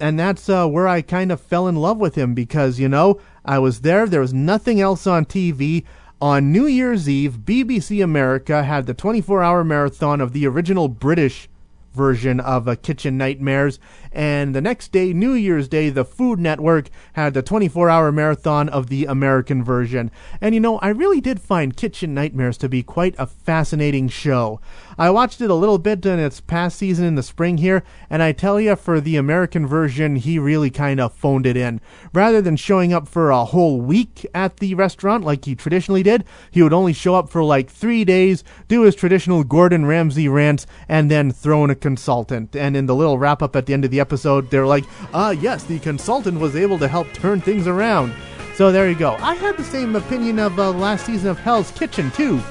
And 0.00 0.18
that's 0.18 0.48
uh, 0.48 0.66
where 0.66 0.88
I 0.88 1.02
kind 1.02 1.30
of 1.30 1.40
fell 1.40 1.68
in 1.68 1.76
love 1.76 1.98
with 1.98 2.16
him 2.16 2.34
because, 2.34 2.80
you 2.80 2.88
know, 2.88 3.20
I 3.44 3.60
was 3.60 3.82
there, 3.82 4.08
there 4.08 4.20
was 4.20 4.34
nothing 4.34 4.80
else 4.80 5.06
on 5.06 5.24
TV. 5.24 5.84
On 6.20 6.50
New 6.50 6.66
Year's 6.66 7.08
Eve, 7.08 7.42
BBC 7.44 8.02
America 8.02 8.64
had 8.64 8.86
the 8.86 8.94
24 8.94 9.40
hour 9.40 9.62
marathon 9.62 10.20
of 10.20 10.32
the 10.32 10.48
original 10.48 10.88
British 10.88 11.48
version 11.94 12.40
of 12.40 12.66
uh, 12.66 12.74
Kitchen 12.74 13.16
Nightmares. 13.16 13.78
And 14.10 14.52
the 14.52 14.60
next 14.60 14.90
day, 14.90 15.12
New 15.12 15.32
Year's 15.32 15.68
Day, 15.68 15.90
the 15.90 16.04
Food 16.04 16.40
Network 16.40 16.90
had 17.12 17.34
the 17.34 17.42
24 17.42 17.88
hour 17.88 18.10
marathon 18.10 18.68
of 18.68 18.88
the 18.88 19.04
American 19.04 19.62
version. 19.62 20.10
And 20.40 20.56
you 20.56 20.60
know, 20.60 20.78
I 20.78 20.88
really 20.88 21.20
did 21.20 21.40
find 21.40 21.76
Kitchen 21.76 22.14
Nightmares 22.14 22.56
to 22.58 22.68
be 22.68 22.82
quite 22.82 23.14
a 23.16 23.26
fascinating 23.26 24.08
show. 24.08 24.60
I 25.00 25.10
watched 25.10 25.40
it 25.40 25.48
a 25.48 25.54
little 25.54 25.78
bit 25.78 26.04
in 26.04 26.18
its 26.18 26.40
past 26.40 26.76
season 26.76 27.04
in 27.04 27.14
the 27.14 27.22
spring 27.22 27.58
here, 27.58 27.84
and 28.10 28.20
I 28.20 28.32
tell 28.32 28.60
you, 28.60 28.74
for 28.74 29.00
the 29.00 29.14
American 29.14 29.64
version, 29.64 30.16
he 30.16 30.40
really 30.40 30.70
kind 30.70 30.98
of 30.98 31.12
phoned 31.12 31.46
it 31.46 31.56
in. 31.56 31.80
Rather 32.12 32.42
than 32.42 32.56
showing 32.56 32.92
up 32.92 33.06
for 33.06 33.30
a 33.30 33.44
whole 33.44 33.80
week 33.80 34.26
at 34.34 34.56
the 34.56 34.74
restaurant 34.74 35.22
like 35.22 35.44
he 35.44 35.54
traditionally 35.54 36.02
did, 36.02 36.24
he 36.50 36.64
would 36.64 36.72
only 36.72 36.92
show 36.92 37.14
up 37.14 37.28
for 37.28 37.44
like 37.44 37.70
three 37.70 38.04
days, 38.04 38.42
do 38.66 38.82
his 38.82 38.96
traditional 38.96 39.44
Gordon 39.44 39.86
Ramsay 39.86 40.26
rants, 40.26 40.66
and 40.88 41.08
then 41.08 41.30
throw 41.30 41.62
in 41.62 41.70
a 41.70 41.76
consultant. 41.76 42.56
And 42.56 42.76
in 42.76 42.86
the 42.86 42.96
little 42.96 43.18
wrap 43.18 43.40
up 43.40 43.54
at 43.54 43.66
the 43.66 43.74
end 43.74 43.84
of 43.84 43.92
the 43.92 44.00
episode, 44.00 44.50
they're 44.50 44.66
like, 44.66 44.84
ah, 45.14 45.30
yes, 45.30 45.62
the 45.62 45.78
consultant 45.78 46.40
was 46.40 46.56
able 46.56 46.78
to 46.80 46.88
help 46.88 47.12
turn 47.12 47.40
things 47.40 47.68
around. 47.68 48.12
So 48.56 48.72
there 48.72 48.88
you 48.88 48.96
go. 48.96 49.12
I 49.20 49.34
had 49.34 49.56
the 49.56 49.62
same 49.62 49.94
opinion 49.94 50.40
of 50.40 50.58
uh, 50.58 50.72
last 50.72 51.06
season 51.06 51.30
of 51.30 51.38
Hell's 51.38 51.70
Kitchen, 51.70 52.10
too. 52.10 52.42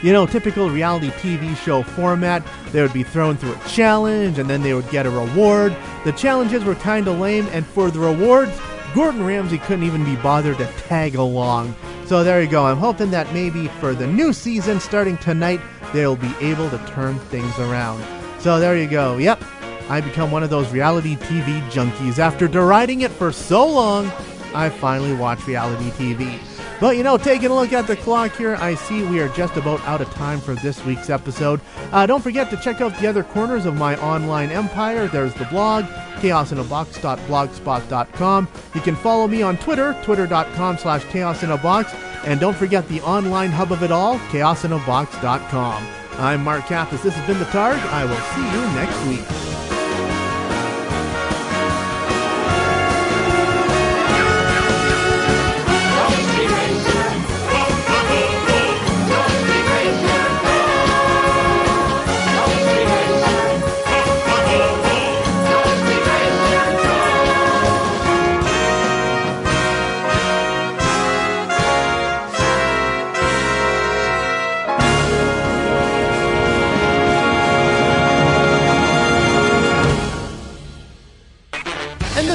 You 0.00 0.12
know, 0.12 0.26
typical 0.26 0.70
reality 0.70 1.10
TV 1.10 1.56
show 1.56 1.82
format, 1.82 2.46
they 2.70 2.82
would 2.82 2.92
be 2.92 3.02
thrown 3.02 3.36
through 3.36 3.54
a 3.54 3.68
challenge 3.68 4.38
and 4.38 4.48
then 4.48 4.62
they 4.62 4.72
would 4.72 4.88
get 4.90 5.06
a 5.06 5.10
reward. 5.10 5.76
The 6.04 6.12
challenges 6.12 6.62
were 6.62 6.76
kind 6.76 7.08
of 7.08 7.18
lame, 7.18 7.48
and 7.50 7.66
for 7.66 7.90
the 7.90 7.98
rewards, 7.98 8.52
Gordon 8.94 9.26
Ramsay 9.26 9.58
couldn't 9.58 9.84
even 9.84 10.04
be 10.04 10.14
bothered 10.16 10.58
to 10.58 10.66
tag 10.86 11.16
along. 11.16 11.74
So 12.06 12.22
there 12.22 12.40
you 12.40 12.48
go. 12.48 12.64
I'm 12.64 12.78
hoping 12.78 13.10
that 13.10 13.32
maybe 13.34 13.66
for 13.80 13.94
the 13.94 14.06
new 14.06 14.32
season 14.32 14.78
starting 14.78 15.18
tonight, 15.18 15.60
they'll 15.92 16.16
be 16.16 16.32
able 16.40 16.70
to 16.70 16.78
turn 16.86 17.18
things 17.18 17.58
around. 17.58 18.02
So 18.38 18.60
there 18.60 18.78
you 18.78 18.86
go. 18.88 19.18
Yep, 19.18 19.42
I 19.88 20.00
become 20.00 20.30
one 20.30 20.44
of 20.44 20.50
those 20.50 20.70
reality 20.70 21.16
TV 21.16 21.60
junkies. 21.70 22.20
After 22.20 22.46
deriding 22.46 23.00
it 23.00 23.10
for 23.10 23.32
so 23.32 23.66
long, 23.66 24.06
I 24.54 24.70
finally 24.70 25.12
watch 25.12 25.46
reality 25.46 25.90
TV. 25.90 26.38
But 26.80 26.96
you 26.96 27.02
know, 27.02 27.16
taking 27.16 27.50
a 27.50 27.54
look 27.54 27.72
at 27.72 27.88
the 27.88 27.96
clock 27.96 28.36
here, 28.36 28.54
I 28.56 28.74
see 28.74 29.02
we 29.02 29.20
are 29.20 29.28
just 29.30 29.56
about 29.56 29.80
out 29.80 30.00
of 30.00 30.08
time 30.10 30.38
for 30.40 30.54
this 30.54 30.84
week's 30.84 31.10
episode. 31.10 31.60
Uh, 31.92 32.06
don't 32.06 32.22
forget 32.22 32.50
to 32.50 32.56
check 32.56 32.80
out 32.80 32.96
the 32.98 33.08
other 33.08 33.24
corners 33.24 33.66
of 33.66 33.74
my 33.74 34.00
online 34.00 34.50
empire. 34.50 35.08
There's 35.08 35.34
the 35.34 35.46
blog, 35.46 35.86
chaosinabox.blogspot.com. 36.20 38.48
You 38.74 38.80
can 38.80 38.94
follow 38.96 39.26
me 39.26 39.42
on 39.42 39.58
Twitter, 39.58 40.00
twitter.com 40.04 40.78
slash 40.78 41.02
chaosinabox. 41.04 41.94
And 42.24 42.40
don't 42.40 42.56
forget 42.56 42.88
the 42.88 43.02
online 43.02 43.50
hub 43.50 43.72
of 43.72 43.82
it 43.82 43.90
all, 43.90 44.18
chaosinabox.com. 44.30 45.86
I'm 46.18 46.42
Mark 46.42 46.64
Kappas. 46.64 47.02
This 47.02 47.14
has 47.14 47.26
been 47.26 47.38
The 47.38 47.44
Targ. 47.46 47.78
I 47.92 48.04
will 48.04 48.20
see 48.34 48.44
you 48.52 48.60
next 48.74 49.00
week. 49.06 49.24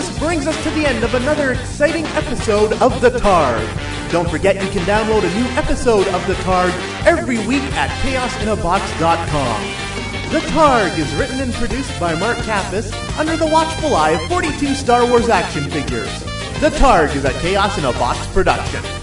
This 0.03 0.19
brings 0.19 0.47
us 0.47 0.63
to 0.63 0.69
the 0.71 0.85
end 0.85 1.01
of 1.03 1.13
another 1.13 1.53
exciting 1.53 2.05
episode 2.07 2.73
of 2.81 2.99
The 2.99 3.09
Targ. 3.09 4.11
Don't 4.11 4.29
forget 4.29 4.61
you 4.61 4.69
can 4.69 4.81
download 4.85 5.23
a 5.23 5.33
new 5.33 5.45
episode 5.55 6.05
of 6.09 6.27
The 6.27 6.33
Targ 6.43 6.71
every 7.05 7.37
week 7.47 7.63
at 7.73 7.89
chaosinabox.com. 8.01 9.61
The 10.29 10.39
Targ 10.51 10.97
is 10.97 11.13
written 11.15 11.39
and 11.39 11.53
produced 11.53 11.97
by 12.01 12.19
Mark 12.19 12.37
Kappas 12.39 12.91
under 13.17 13.37
the 13.37 13.47
watchful 13.47 13.95
eye 13.95 14.11
of 14.11 14.21
42 14.27 14.75
Star 14.75 15.07
Wars 15.07 15.29
action 15.29 15.69
figures. 15.69 16.11
The 16.59 16.71
Targ 16.71 17.15
is 17.15 17.23
a 17.23 17.31
Chaos 17.39 17.77
in 17.77 17.85
a 17.85 17.93
Box 17.93 18.27
production.「 18.27 19.02